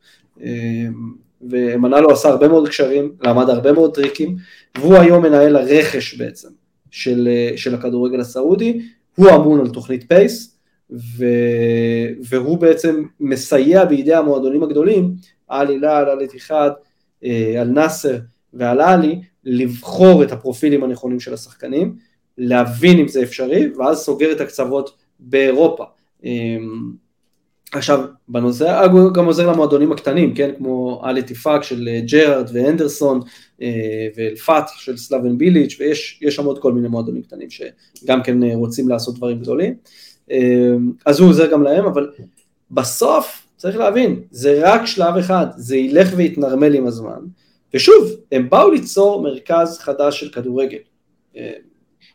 [1.41, 4.37] ומנלו עשה הרבה מאוד קשרים, למד הרבה מאוד טריקים,
[4.79, 6.49] והוא היום מנהל הרכש בעצם
[6.91, 8.81] של, של הכדורגל הסעודי,
[9.17, 10.59] הוא אמון על תוכנית PACE,
[10.91, 11.25] ו,
[12.29, 15.15] והוא בעצם מסייע בידי המועדונים הגדולים,
[15.49, 16.71] אל הילאל, אל איתיחאד,
[17.61, 18.19] אל נאסר
[18.55, 21.97] ואל אהלי, לבחור את הפרופילים הנכונים של השחקנים,
[22.39, 25.85] להבין אם זה אפשרי, ואז סוגר את הקצוות באירופה.
[27.73, 33.21] עכשיו, בנושא, גם עוזר למועדונים הקטנים, כן, כמו אל איתיפאק של אה, ג'רארד והנדרסון
[33.63, 38.43] אה, ואל פתח של סלאבן ביליץ', ויש שם עוד כל מיני מועדונים קטנים שגם כן
[38.43, 39.75] אה, רוצים לעשות דברים גדולים,
[41.07, 42.11] אז הוא עוזר גם להם, אבל
[42.71, 47.19] בסוף צריך להבין, זה רק שלב אחד, זה ילך ויתנרמל עם הזמן,
[47.75, 50.79] ושוב, הם באו ליצור מרכז חדש של כדורגל,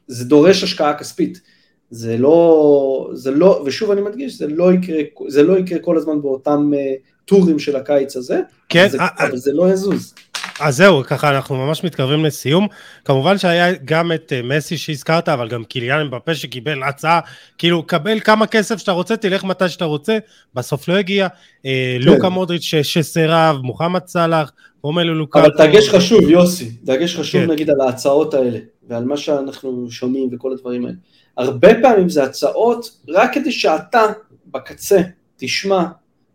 [0.07, 1.41] זה דורש השקעה כספית,
[1.89, 6.21] זה לא, זה לא, ושוב אני מדגיש, זה לא יקרה, זה לא יקרה כל הזמן
[6.21, 6.77] באותם uh,
[7.25, 10.13] טורים של הקיץ הזה, כן, זה, אבל זה לא יזוז.
[10.59, 12.67] אז זהו, ככה אנחנו ממש מתקרבים לסיום.
[13.05, 17.19] כמובן שהיה גם את מסי שהזכרת, אבל גם קיליאן מבפה שקיבל הצעה,
[17.57, 20.17] כאילו, קבל כמה כסף שאתה רוצה, תלך מתי שאתה רוצה,
[20.55, 21.27] בסוף לא הגיע.
[21.63, 21.69] כן.
[21.99, 24.51] לוקה מודריץ' שסירב, מוחמד סאלח,
[24.83, 25.39] רומלו לוקה.
[25.39, 27.51] אבל דגש חשוב, יוסי, דגש חשוב כן.
[27.51, 28.59] נגיד על ההצעות האלה,
[28.89, 30.97] ועל מה שאנחנו שומעים וכל הדברים האלה.
[31.37, 34.05] הרבה פעמים זה הצעות רק כדי שאתה
[34.45, 35.01] בקצה
[35.37, 35.83] תשמע,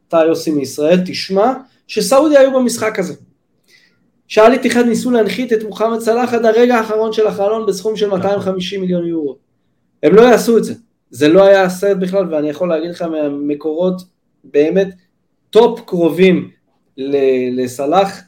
[0.09, 1.53] אתה יוסי מישראל, תשמע
[1.86, 3.14] שסעודיה היו במשחק הזה.
[4.28, 8.80] שאל איתיחד ניסו להנחית את מוחמד סלאח עד הרגע האחרון של החלון בסכום של 250
[8.80, 9.36] מיליון יורו.
[10.03, 10.74] הם לא יעשו את זה.
[11.11, 14.03] זה לא היה הסרט בכלל, ואני יכול להגיד לך מהמקורות
[14.44, 14.88] באמת
[15.50, 16.50] top קרובים
[17.57, 18.20] לסלאח,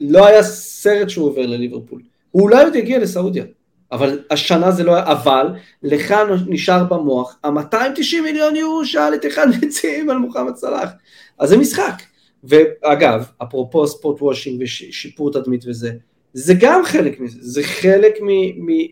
[0.00, 2.02] לא היה סרט שהוא עוזב ליברפול.
[2.30, 3.44] הוא אולי עוד יגיע לסעודיה.
[3.92, 5.46] אבל השנה זה לא היה, אבל
[5.82, 6.14] לך
[6.46, 10.90] נשאר במוח ה-290 מיליון יורו שאל איתיחאד מציעים על מוחמד סלאח,
[11.38, 12.02] אז זה משחק.
[12.44, 15.92] ואגב, אפרופו sportswashing ושיפור תדמית וזה,
[16.32, 18.14] זה גם חלק מזה, זה חלק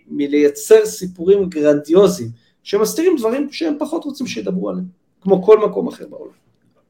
[0.09, 2.29] מלייצר סיפורים גרנדיוזיים
[2.63, 4.85] שמסתירים דברים שהם פחות רוצים שידברו עליהם,
[5.21, 6.46] כמו כל מקום אחר בעולם.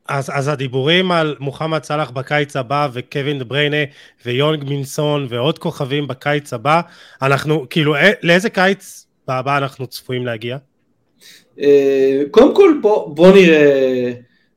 [0.09, 3.77] אז, אז הדיבורים על מוחמד סאלח בקיץ הבא וקווין בריינה
[4.27, 6.81] ויונג מינסון ועוד כוכבים בקיץ הבא,
[7.23, 10.57] אנחנו, כאילו, אה, לאיזה קיץ הבא אנחנו צפויים להגיע?
[11.61, 14.13] אה, קודם כל בוא, בוא נראה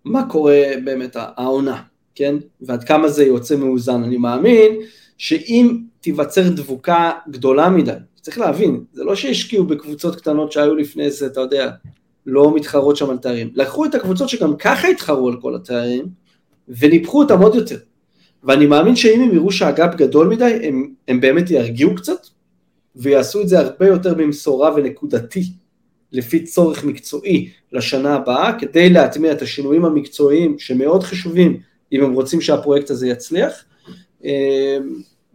[0.05, 1.81] מה קורה באמת העונה,
[2.15, 2.35] כן?
[2.61, 4.03] ועד כמה זה יוצא מאוזן.
[4.03, 4.75] אני מאמין
[5.17, 7.91] שאם תיווצר דבוקה גדולה מדי,
[8.21, 11.69] צריך להבין, זה לא שהשקיעו בקבוצות קטנות שהיו לפני זה, אתה יודע,
[12.25, 13.51] לא מתחרות שם על תארים.
[13.55, 16.05] לקחו את הקבוצות שגם ככה התחרו על כל התארים,
[16.67, 17.77] וניפחו אותם עוד יותר.
[18.43, 22.27] ואני מאמין שאם הם יראו שהגאפ גדול מדי, הם, הם באמת ירגיעו קצת,
[22.95, 25.43] ויעשו את זה הרבה יותר במשורה ונקודתי,
[26.11, 31.59] לפי צורך מקצועי לשנה הבאה, כדי להטמיע את השינויים המקצועיים שמאוד חשובים
[31.91, 33.63] אם הם רוצים שהפרויקט הזה יצליח.
[34.23, 34.29] אמ,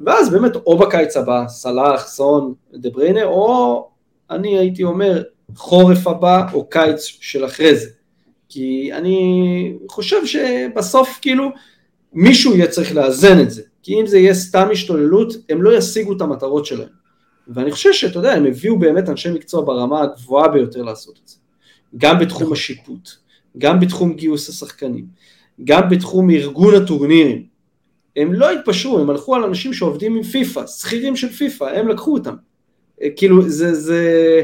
[0.01, 3.89] ואז באמת או בקיץ הבא, סלאח, סון, דה בריינה, או
[4.31, 5.23] אני הייתי אומר
[5.57, 7.89] חורף הבא או קיץ של אחרי זה.
[8.49, 11.51] כי אני חושב שבסוף כאילו
[12.13, 13.63] מישהו יהיה צריך לאזן את זה.
[13.83, 16.89] כי אם זה יהיה סתם השתוללות, הם לא ישיגו את המטרות שלהם.
[17.49, 21.37] ואני חושב שאתה יודע, הם הביאו באמת אנשי מקצוע ברמה הגבוהה ביותר לעשות את זה.
[21.97, 23.11] גם בתחום השיפוט,
[23.59, 25.07] גם בתחום גיוס השחקנים,
[25.65, 27.47] גם בתחום ארגון הטורנירים.
[28.17, 32.13] הם לא התפשרו, הם הלכו על אנשים שעובדים עם פיפא, שכירים של פיפא, הם לקחו
[32.15, 32.35] אותם.
[33.17, 34.43] כאילו זה, זה,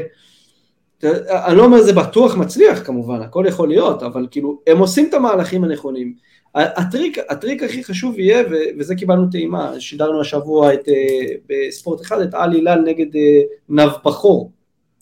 [1.29, 5.13] אני לא אומר זה בטוח מצליח כמובן, הכל יכול להיות, אבל כאילו, הם עושים את
[5.13, 6.13] המהלכים הנכונים.
[6.55, 8.43] הטריק, הטריק הכי חשוב יהיה,
[8.79, 14.51] וזה קיבלנו טעימה, שידרנו השבוע את, אה, בספורט אחד את על הילל נגד אה, נבבחור.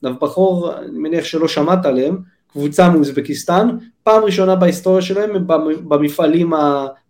[0.03, 2.17] נבבחור, אני מניח שלא שמעת עליהם,
[2.51, 3.67] קבוצה מאוזבקיסטן,
[4.03, 5.47] פעם ראשונה בהיסטוריה שלהם הם
[5.89, 6.51] במפעלים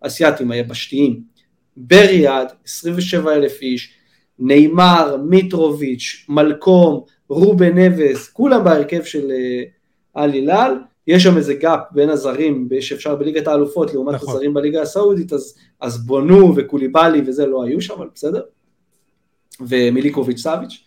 [0.02, 1.20] האסייתיים היבשתיים.
[1.76, 3.94] בריאד, 27 אלף איש,
[4.38, 9.32] ניימאר, מיטרוביץ', מלקום, רובן נבס, כולם בהרכב של
[10.16, 14.34] אל הילאל, יש שם איזה gap בין הזרים שאפשר בליגת האלופות לעומת נכון.
[14.34, 18.42] הזרים בליגה הסעודית, אז, אז בונו וקוליבאלי וזה לא היו שם, אבל בסדר,
[19.60, 20.84] ומיליקוביץ' סאביץ',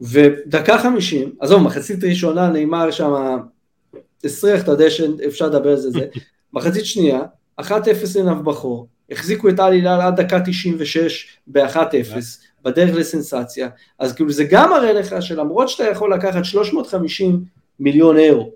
[0.00, 3.12] ודקה חמישים, עזוב, מחצית ראשונה נאמר שם,
[4.24, 6.06] הסריח את הדשן, אפשר לדבר על זה, זה,
[6.52, 7.22] מחצית שנייה,
[7.60, 7.64] 1-0
[8.18, 12.16] לנב בכור, החזיקו את אלי לאל עד דקה 96 ב-1-0,
[12.66, 17.44] בדרך לסנסציה, אז כאילו זה גם מראה לך שלמרות שאתה יכול לקחת 350
[17.80, 18.50] מיליון אירו,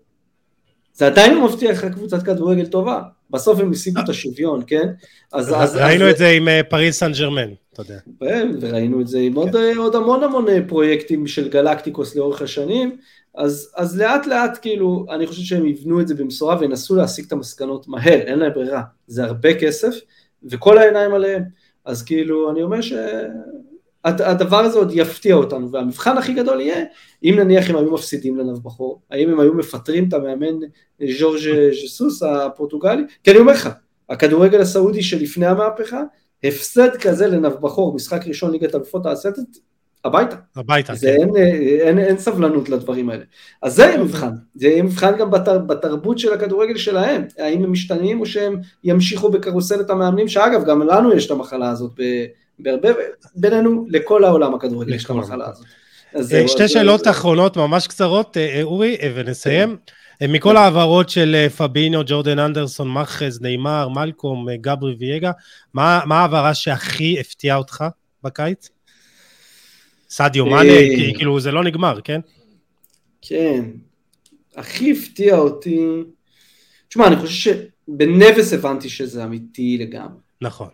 [0.93, 4.89] זה עדיין לא מבטיח לך קבוצת כדורגל טובה, בסוף הם השיגו את השוויון, כן?
[5.33, 6.11] אז, אז ראינו אז...
[6.11, 7.99] את זה עם אה, פריז סן ג'רמן, אתה יודע.
[8.21, 9.77] כן, וראינו את זה עם עוד, כן.
[9.77, 12.97] עוד המון המון אה, פרויקטים של גלקטיקוס לאורך השנים,
[13.35, 17.33] אז, אז לאט לאט כאילו, אני חושב שהם יבנו את זה במשורה וינסו להשיג את
[17.33, 19.95] המסקנות מהר, אין להם ברירה, זה הרבה כסף,
[20.45, 21.43] וכל העיניים עליהם,
[21.85, 22.93] אז כאילו, אני אומר ש...
[24.05, 26.85] הדבר הזה עוד יפתיע אותנו, והמבחן הכי גדול יהיה,
[27.25, 30.59] אם נניח הם היו מפסידים לנב בכור, האם הם היו מפטרים את המאמן
[31.19, 31.41] ז'ורג'
[31.85, 33.69] ז'סוס הפורטוגלי, כי אני אומר לך,
[34.09, 36.03] הכדורגל הסעודי שלפני המהפכה,
[36.45, 39.71] הפסד כזה לנב בכור, משחק ראשון ליגת אלופות האסייתית,
[40.05, 40.37] הביתה.
[40.57, 41.13] הביתה, זה כן.
[41.13, 43.25] אין, אין, אין, אין סבלנות לדברים האלה.
[43.63, 47.73] אז זה יהיה מבחן, זה יהיה מבחן גם בתר, בתרבות של הכדורגל שלהם, האם הם
[47.73, 52.01] משתנים או שהם ימשיכו בקרוסלת המאמנים, שאגב, גם לנו יש את המחלה הזאת.
[52.63, 52.89] בהרבה,
[53.35, 55.67] בינינו, לכל העולם הכדורגל יש את המחלה הזאת.
[56.17, 59.77] אה, שתי שאלות אחרונות ממש קצרות, אה, אה, אורי, ונסיים.
[60.29, 65.31] מכל ההעברות של פבינו, ג'ורדן אנדרסון, מאחז, נאמר, מלקום, גברי ויגה,
[65.75, 67.85] מה ההעברה שהכי הפתיעה אותך
[68.23, 68.69] בקיץ?
[70.11, 70.73] סעדיו מאנה,
[71.15, 72.21] כאילו זה לא נגמר, כן?
[73.23, 73.65] כן.
[74.57, 75.87] הכי הפתיע אותי...
[76.89, 77.55] תשמע, אני חושב
[77.89, 80.21] שבנבס הבנתי שזה אמיתי לגמרי.
[80.41, 80.69] נכון.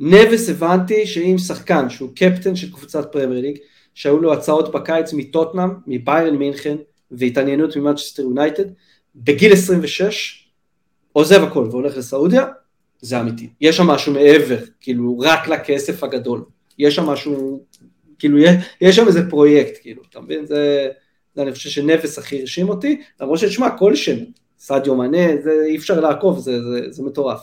[0.00, 3.58] נבס הבנתי שאם שחקן שהוא קפטן של קבוצת פרמייר ליג,
[3.94, 6.76] שהיו לו הצעות בקיץ מטוטנאם, מביירן מינכן
[7.10, 8.64] והתעניינות ממנצ'סטר יונייטד,
[9.14, 10.48] בגיל 26
[11.12, 12.46] עוזב הכל והולך לסעודיה,
[13.00, 13.48] זה אמיתי.
[13.60, 16.44] יש שם משהו מעבר, כאילו רק לכסף הגדול.
[16.78, 17.64] יש שם משהו,
[18.18, 18.38] כאילו
[18.80, 20.46] יש שם איזה פרויקט, כאילו, אתה מבין?
[20.46, 20.88] זה,
[21.34, 24.16] זה אני חושב שנבס הכי הרשים אותי, למרות שתשמע, כל שם,
[24.58, 27.40] סעדיו מנה, זה אי אפשר לעקוב, זה, זה, זה מטורף.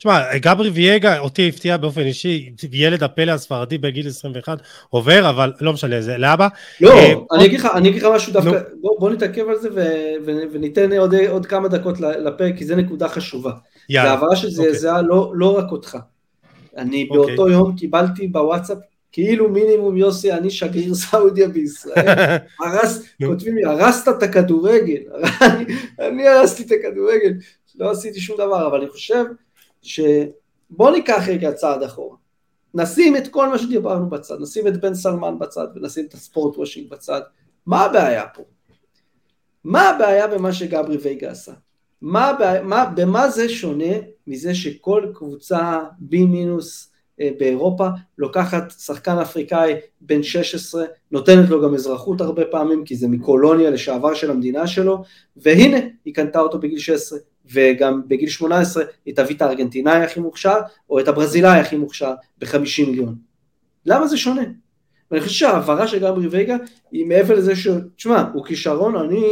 [0.00, 5.72] תשמע, גברי ויגה אותי הפתיע באופן אישי, ילד הפלא הספרדי בגיל 21 עובר, אבל לא
[5.72, 6.48] משנה, זה לאבא.
[6.80, 9.80] לא, אה, אני אגיד אגיד לך משהו דווקא, בוא, בוא נתעכב על זה ו,
[10.26, 13.52] ו, וניתן עוד, עוד כמה דקות לפרק, כי זו נקודה חשובה.
[13.88, 14.08] יאללה.
[14.08, 15.08] זה העברה שזעזעה אוקיי.
[15.08, 15.98] לא, לא רק אותך.
[16.76, 17.36] אני אוקיי.
[17.36, 18.78] באותו יום קיבלתי בוואטסאפ,
[19.12, 22.36] כאילו מינימום יוסי, אני שגריר סעודיה בישראל.
[22.64, 25.00] הרס, כותבים לי, הרסת את הכדורגל.
[26.08, 27.32] אני הרסתי את הכדורגל.
[27.78, 29.24] לא עשיתי שום דבר, אבל אני חושב
[29.82, 32.16] שבוא ניקח רגע צעד אחורה.
[32.74, 36.90] נשים את כל מה שדיברנו בצד, נשים את בן סלמן בצד ונשים את הספורט וושינג
[36.90, 37.20] בצד.
[37.66, 38.42] מה הבעיה פה?
[39.64, 41.52] מה הבעיה במה שגברי וייגה עשה?
[42.02, 43.94] מה הבעיה, מה, במה זה שונה
[44.26, 51.74] מזה שכל קבוצה B מינוס אה, באירופה לוקחת שחקן אפריקאי בן 16, נותנת לו גם
[51.74, 55.02] אזרחות הרבה פעמים כי זה מקולוניה לשעבר של המדינה שלו,
[55.36, 57.18] והנה היא קנתה אותו בגיל 16,
[57.52, 60.58] וגם בגיל 18 היא תביא את הארגנטינאי הכי מוכשר,
[60.90, 63.14] או את הברזילאי הכי מוכשר ב-50 מיליון.
[63.86, 64.42] למה זה שונה?
[65.10, 66.56] ואני חושב שההעברה של גברי וייגה
[66.92, 67.68] היא מעבר לזה ש...
[67.96, 69.26] תשמע, הוא כישרון, אני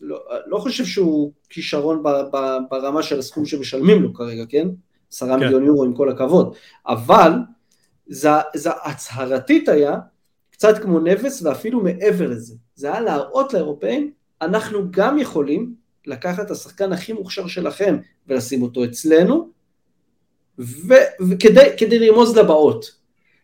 [0.00, 4.68] לא, לא חושב שהוא כישרון ב, ב, ברמה של הסכום שמשלמים לו כרגע, כן?
[5.12, 5.44] עשרה כן.
[5.44, 6.54] מיליון יורו עם כל הכבוד,
[6.86, 7.32] אבל
[8.06, 9.96] זה, זה הצהרתית היה
[10.50, 14.10] קצת כמו נבס ואפילו מעבר לזה, זה היה להראות לאירופאים,
[14.42, 15.74] אנחנו גם יכולים
[16.08, 17.96] לקחת את השחקן הכי מוכשר שלכם
[18.26, 19.48] ולשים אותו אצלנו,
[21.28, 22.98] וכדי לרמוז לבאות.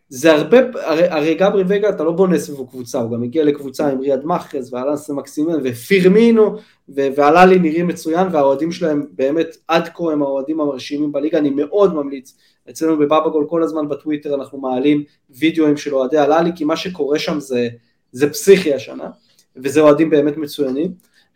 [0.09, 3.89] זה הרבה, הרי, הרי גברי וגה אתה לא בונה סביבו קבוצה, הוא גם הגיע לקבוצה
[3.89, 6.55] עם ריאד מאחז ואלנסה מקסימן ופירמינו
[6.89, 11.93] ועלה לי נראים מצוין והאוהדים שלהם באמת עד כה הם האוהדים המרשימים בליגה, אני מאוד
[11.93, 12.37] ממליץ,
[12.69, 17.19] אצלנו בבאבא גול כל הזמן בטוויטר אנחנו מעלים וידאוים של אוהדי הללי כי מה שקורה
[17.19, 17.67] שם זה,
[18.11, 19.09] זה פסיכי השנה
[19.55, 20.91] וזה אוהדים באמת מצוינים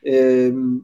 [0.06, 0.80] אמ,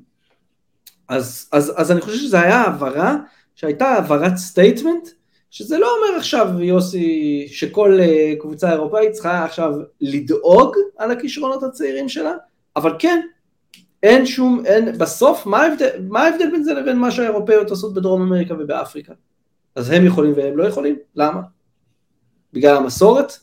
[1.07, 3.15] אז, אז, אז אני חושב שזו הייתה העברה
[3.55, 5.09] שהייתה העברת statement
[5.51, 12.09] שזה לא אומר עכשיו יוסי שכל אה, קבוצה אירופאית צריכה עכשיו לדאוג על הכישרונות הצעירים
[12.09, 12.33] שלה,
[12.75, 13.21] אבל כן,
[14.03, 18.21] אין שום, אין, בסוף מה ההבדל, מה ההבדל בין זה לבין מה שהאירופאיות עושות בדרום
[18.21, 19.13] אמריקה ובאפריקה?
[19.75, 21.41] אז הם יכולים והם לא יכולים, למה?
[22.53, 23.37] בגלל המסורת?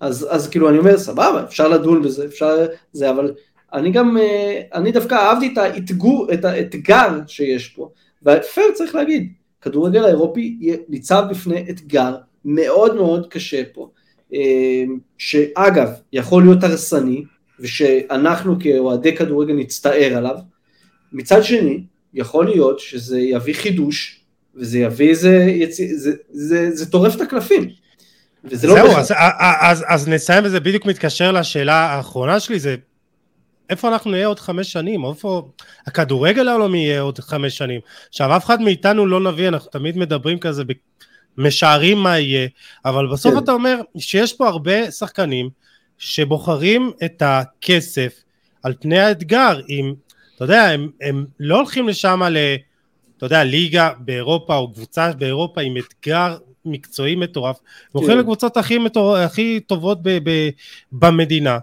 [0.00, 3.34] אז, אז כאילו אני אומר סבבה, אפשר לדון בזה, אפשר זה, אבל
[3.72, 7.90] אני גם, אה, אני דווקא אהבתי את, האתגור, את האתגר שיש פה,
[8.22, 10.58] ופייר צריך להגיד, כדורגל האירופי
[10.88, 13.90] ניצב בפני אתגר מאוד מאוד קשה פה,
[14.34, 14.84] אה,
[15.18, 17.24] שאגב, יכול להיות הרסני,
[17.60, 20.36] ושאנחנו כאוהדי כדורגל נצטער עליו,
[21.12, 21.82] מצד שני,
[22.14, 24.20] יכול להיות שזה יביא חידוש,
[24.54, 27.68] וזה יביא איזה, זה, זה, זה, זה טורף את הקלפים.
[28.44, 29.12] וזה לא זהו, לא אז,
[29.60, 32.76] אז, אז נסיים וזה בדיוק מתקשר לשאלה האחרונה שלי, זה
[33.70, 35.48] איפה אנחנו נהיה עוד חמש שנים, איפה
[35.86, 37.80] הכדורגל העולמי יהיה עוד חמש שנים.
[38.08, 40.62] עכשיו, אף אחד מאיתנו לא נביא, אנחנו תמיד מדברים כזה,
[41.38, 42.48] משערים מה יהיה,
[42.84, 43.38] אבל בסוף כן.
[43.38, 45.50] אתה אומר שיש פה הרבה שחקנים
[45.98, 48.22] שבוחרים את הכסף
[48.62, 49.94] על פני האתגר, אם,
[50.36, 52.36] אתה יודע, הם, הם לא הולכים לשם ל...
[53.16, 57.58] אתה יודע, ליגה באירופה או קבוצה באירופה עם אתגר מקצועי מטורף,
[58.06, 58.18] כן.
[58.18, 59.16] לקבוצות הכי, מטור...
[59.16, 60.18] הכי טובות ב...
[60.30, 60.48] ב...
[60.92, 61.58] במדינה.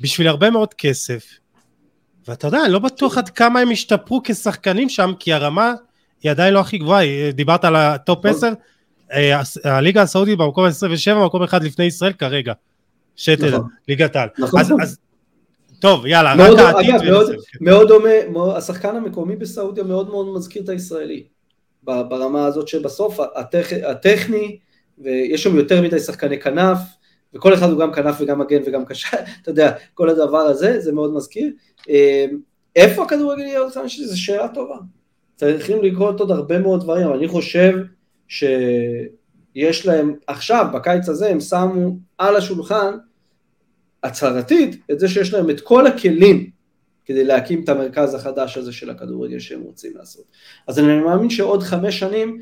[0.00, 1.24] בשביל הרבה מאוד כסף.
[2.28, 5.74] ואתה יודע, אני לא בטוח עד כמה הם השתפרו כשחקנים שם, כי הרמה
[6.22, 7.30] היא עדיין לא הכי גבוהה.
[7.32, 8.54] דיברת על ה top 10, נכון.
[9.12, 12.52] אה, הליגה הסעודית במקום ה-27, מקום אחד לפני ישראל כרגע.
[13.16, 13.68] שתדע, נכון.
[13.88, 14.28] ליגת העל.
[14.38, 14.60] נכון.
[14.60, 14.98] אז, אז
[15.78, 16.94] טוב, יאללה, מאוד, רק העתיד.
[16.94, 21.24] אגב, מאוד, מאוד דומה, מאוד, השחקן המקומי בסעודיה מאוד מאוד מזכיר את הישראלי.
[21.82, 24.58] ברמה הזאת שבסוף הטכ, הטכני,
[24.98, 26.78] ויש שם יותר מדי שחקני כנף,
[27.34, 30.92] וכל אחד הוא גם כנף וגם מגן וגם קשה, אתה יודע, כל הדבר הזה, זה
[30.92, 31.52] מאוד מזכיר.
[31.88, 32.40] אמ,
[32.76, 34.76] איפה הכדורגל יהיה עוד חמש זו שאלה טובה.
[35.36, 37.72] צריכים לקרות עוד הרבה מאוד דברים, אבל אני חושב
[38.28, 42.94] שיש להם, עכשיו, בקיץ הזה, הם שמו על השולחן,
[44.02, 46.50] הצהרתית, את זה שיש להם את כל הכלים
[47.04, 50.24] כדי להקים את המרכז החדש הזה של הכדורגל שהם רוצים לעשות.
[50.66, 52.38] אז אני מאמין שעוד חמש שנים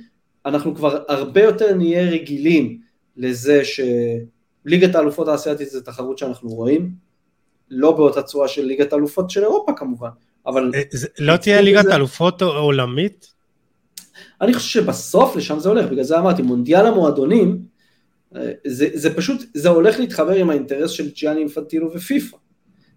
[0.46, 2.78] אנחנו כבר הרבה יותר נהיה רגילים
[3.16, 3.80] לזה ש...
[4.66, 6.90] ליגת האלופות האסייתית זה תחרות שאנחנו רואים,
[7.70, 10.08] לא באותה צורה של ליגת האלופות של אירופה כמובן,
[10.46, 10.70] אבל...
[10.74, 10.80] אה,
[11.18, 13.32] לא תהיה ליגת האלופות עולמית?
[14.40, 17.58] אני חושב שבסוף לשם זה הולך, בגלל זה אמרתי, מונדיאל המועדונים,
[18.36, 22.36] אה, זה, זה פשוט, זה הולך להתחבר עם האינטרס של ג'יאני אינפנטילו ופיפ"א,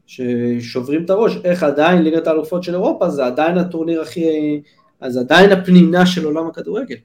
[0.08, 4.62] ששוברים את הראש, איך עדיין ליגת האלופות של אירופה זה עדיין הטורניר הכי,
[5.00, 6.96] אז עדיין הפנינה של עולם הכדורגל.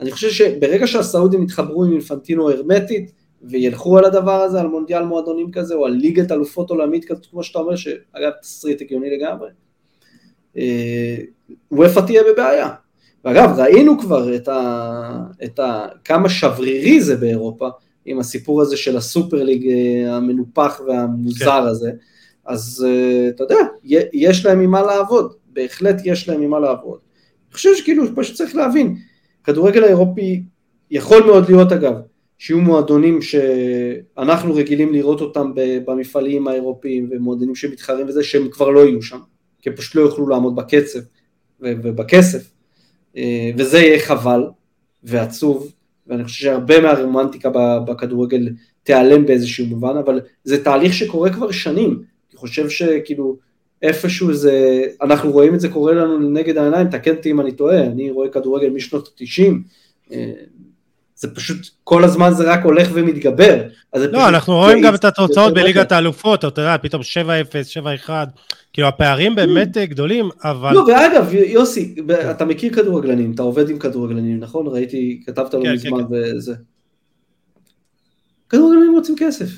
[0.00, 3.12] אני חושב שברגע שהסעודים יתחברו עם אינפנטינו הרמטית,
[3.42, 7.42] וילכו על הדבר הזה, על מונדיאל מועדונים כזה, או על ליגת אלופות עולמית כזאת, כמו
[7.42, 9.50] שאתה אומר, שאגב תסריט הגיוני לגמרי,
[10.56, 11.16] אה,
[11.72, 12.68] וופא תהיה בבעיה.
[13.24, 17.68] ואגב, ראינו כבר את, ה, את ה, כמה שברירי זה באירופה,
[18.04, 21.66] עם הסיפור הזה של הסופר ליג אה, המנופח והמוזר כן.
[21.66, 21.90] הזה,
[22.44, 23.56] אז אה, אתה יודע,
[24.12, 26.98] יש להם ממה לעבוד, בהחלט יש להם ממה לעבוד.
[27.48, 28.96] אני חושב שכאילו, פשוט צריך להבין,
[29.44, 30.42] כדורגל האירופי
[30.90, 31.94] יכול מאוד להיות אגב,
[32.42, 39.02] שיהיו מועדונים שאנחנו רגילים לראות אותם במפעלים האירופיים ומועדונים שמתחרים וזה, שהם כבר לא יהיו
[39.02, 39.18] שם,
[39.60, 40.98] כי הם פשוט לא יוכלו לעמוד בקצב
[41.60, 42.50] ובכסף,
[43.16, 44.42] אה, וזה יהיה חבל
[45.02, 45.72] ועצוב,
[46.06, 47.50] ואני חושב שהרבה מהרומנטיקה
[47.86, 48.48] בכדורגל
[48.82, 53.36] תיעלם באיזשהו מובן, אבל זה תהליך שקורה כבר שנים, אני חושב שכאילו
[53.82, 57.86] איפשהו זה, אנחנו רואים את זה קורה לנו לנגד העיניים, תקן אותי אם אני טועה,
[57.86, 59.52] אני רואה כדורגל משנות ה-90,
[61.22, 63.62] זה פשוט, כל הזמן זה רק הולך ומתגבר.
[63.94, 68.10] לא, אנחנו רואים גם את התוצאות בליגת האלופות, אתה יודע, פתאום 7-0, 7-1,
[68.72, 70.74] כאילו הפערים באמת גדולים, אבל...
[70.74, 71.94] לא, ואגב, יוסי,
[72.30, 74.66] אתה מכיר כדורגלנים, אתה עובד עם כדורגלנים, נכון?
[74.66, 76.36] ראיתי, כתבת לו כן, מזמן כן, כן.
[76.36, 76.54] וזה.
[78.48, 79.50] כדורגלנים רוצים כסף.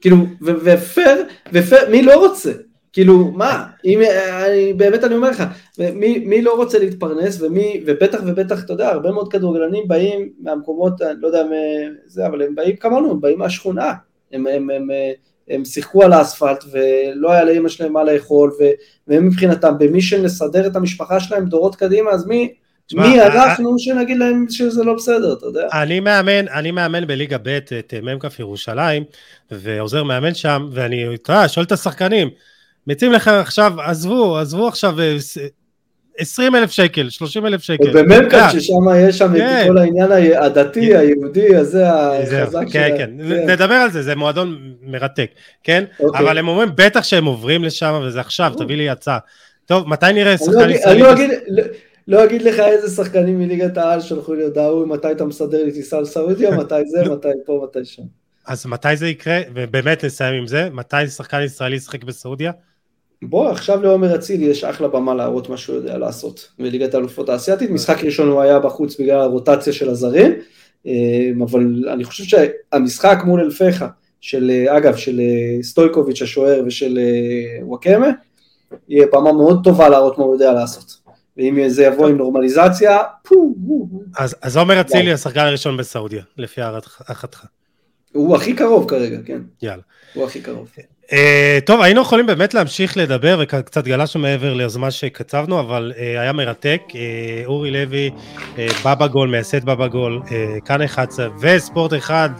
[0.00, 2.52] כאילו, ופייר, ופייר, מי לא רוצה?
[2.96, 4.00] כאילו, מה, אם,
[4.46, 5.44] אני, באמת אני אומר לך,
[5.78, 11.02] מי, מי לא רוצה להתפרנס, ומי, ובטח ובטח, אתה יודע, הרבה מאוד כדורגלנים באים מהמקומות,
[11.02, 11.42] אני לא יודע,
[12.06, 13.92] זה, אבל הם באים כמונו, הם באים מהשכונה,
[14.32, 14.88] הם, הם, הם, הם,
[15.48, 18.52] הם שיחקו על האספלט, ולא היה לאמא שלהם מה לאכול,
[19.08, 22.52] והם מבחינתם, במי שנסדר את המשפחה שלהם דורות קדימה, אז מי,
[22.88, 25.68] שמה, מי אנחנו שנגיד להם שזה לא בסדר, אתה יודע?
[25.82, 29.04] אני מאמן, אני מאמן בליגה ב' את מ"כ ירושלים,
[29.50, 32.28] ועוזר מאמן שם, ואני, אתה שואל את השחקנים,
[32.86, 34.96] מציעים לך עכשיו, עזבו, עזבו עכשיו
[36.18, 37.90] 20 אה, אלף שקל, 30 אלף שקל.
[37.90, 39.64] ובמרקאט ששם יש שם את כן.
[39.68, 43.10] כל העניין הדתי, היהודי, הזה החזק כן, כן,
[43.46, 45.30] נדבר על זה, זה מועדון מרתק,
[45.64, 45.84] כן?
[46.00, 46.20] אוקיי.
[46.20, 49.18] אבל הם אומרים, בטח שהם עוברים לשם, וזה עכשיו, תביא לי הצעה.
[49.66, 51.00] טוב, מתי נראה לא שחקן ישראלי?
[51.48, 51.62] לא,
[52.08, 56.00] לא אגיד לך איזה שחקנים מליגת העל שלחו לי הודעה, מתי אתה מסדר לי טיסה
[56.00, 58.02] לסעודיה, מתי זה, מתי פה, מתי שם.
[58.46, 59.40] אז מתי זה יקרה?
[59.54, 62.52] ובאמת נסיים עם זה, מתי שחקן ישראלי ישחק בסעודיה?
[63.22, 67.70] בוא, עכשיו לעומר אצילי יש אחלה במה להראות מה שהוא יודע לעשות בליגת האלופות האסייתית,
[67.70, 70.32] משחק ראשון הוא היה בחוץ בגלל הרוטציה של הזרים,
[70.86, 70.92] אה,
[71.44, 73.88] אבל אני חושב שהמשחק מול אלפחה,
[74.20, 75.20] של, אגב, של
[75.62, 76.98] סטויקוביץ' השוער ושל
[77.62, 78.10] וואקמה,
[78.88, 81.06] יהיה במה מאוד טובה להראות מה הוא יודע לעשות.
[81.36, 83.54] ואם זה יבוא עם נורמליזציה, פו,
[84.16, 87.44] אז, אז עומר אצילי השחקן הראשון בסעודיה, לפי הערכתך.
[88.12, 89.40] הוא הכי קרוב כרגע, כן.
[89.62, 89.82] יאללה.
[90.14, 90.68] הוא הכי קרוב.
[91.06, 91.12] Uh,
[91.64, 96.80] טוב, היינו יכולים באמת להמשיך לדבר, וקצת גלשנו מעבר ליוזמה שכתבנו, אבל uh, היה מרתק.
[96.88, 96.94] Uh,
[97.46, 100.30] אורי לוי, uh, בבא גול, מייסד בבא גול, uh,
[100.64, 102.30] כאן 11, וספורט אחד,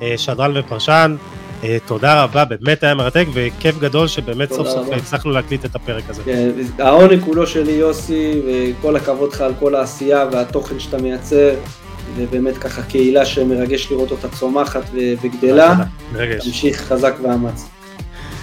[0.00, 1.16] uh, שדרן ופרשן.
[1.62, 6.04] Uh, תודה רבה, באמת היה מרתק, וכיף גדול שבאמת סוף סוף הצלחנו להקליט את הפרק
[6.08, 6.22] הזה.
[6.24, 11.54] כן, העונג כולו שלי יוסי, וכל הכבוד לך על כל העשייה והתוכן שאתה מייצר.
[12.16, 14.84] ובאמת ככה קהילה שמרגש לראות אותה צומחת
[15.22, 15.76] וגדלה.
[16.44, 17.77] תמשיך חזק ואמץ.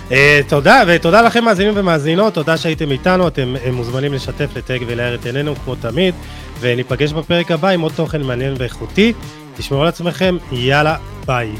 [0.10, 0.14] Uh,
[0.47, 5.26] תודה, ותודה לכם מאזינים ומאזינות, תודה שהייתם איתנו, אתם uh, מוזמנים לשתף, לטייג ולהאר את
[5.26, 6.16] עינינו כמו תמיד,
[6.60, 9.14] וניפגש בפרק הבא עם עוד תוכן מעניין ואיכותי.
[9.58, 10.95] תשמעו על עצמכם, יאללה,
[11.26, 11.51] ביי.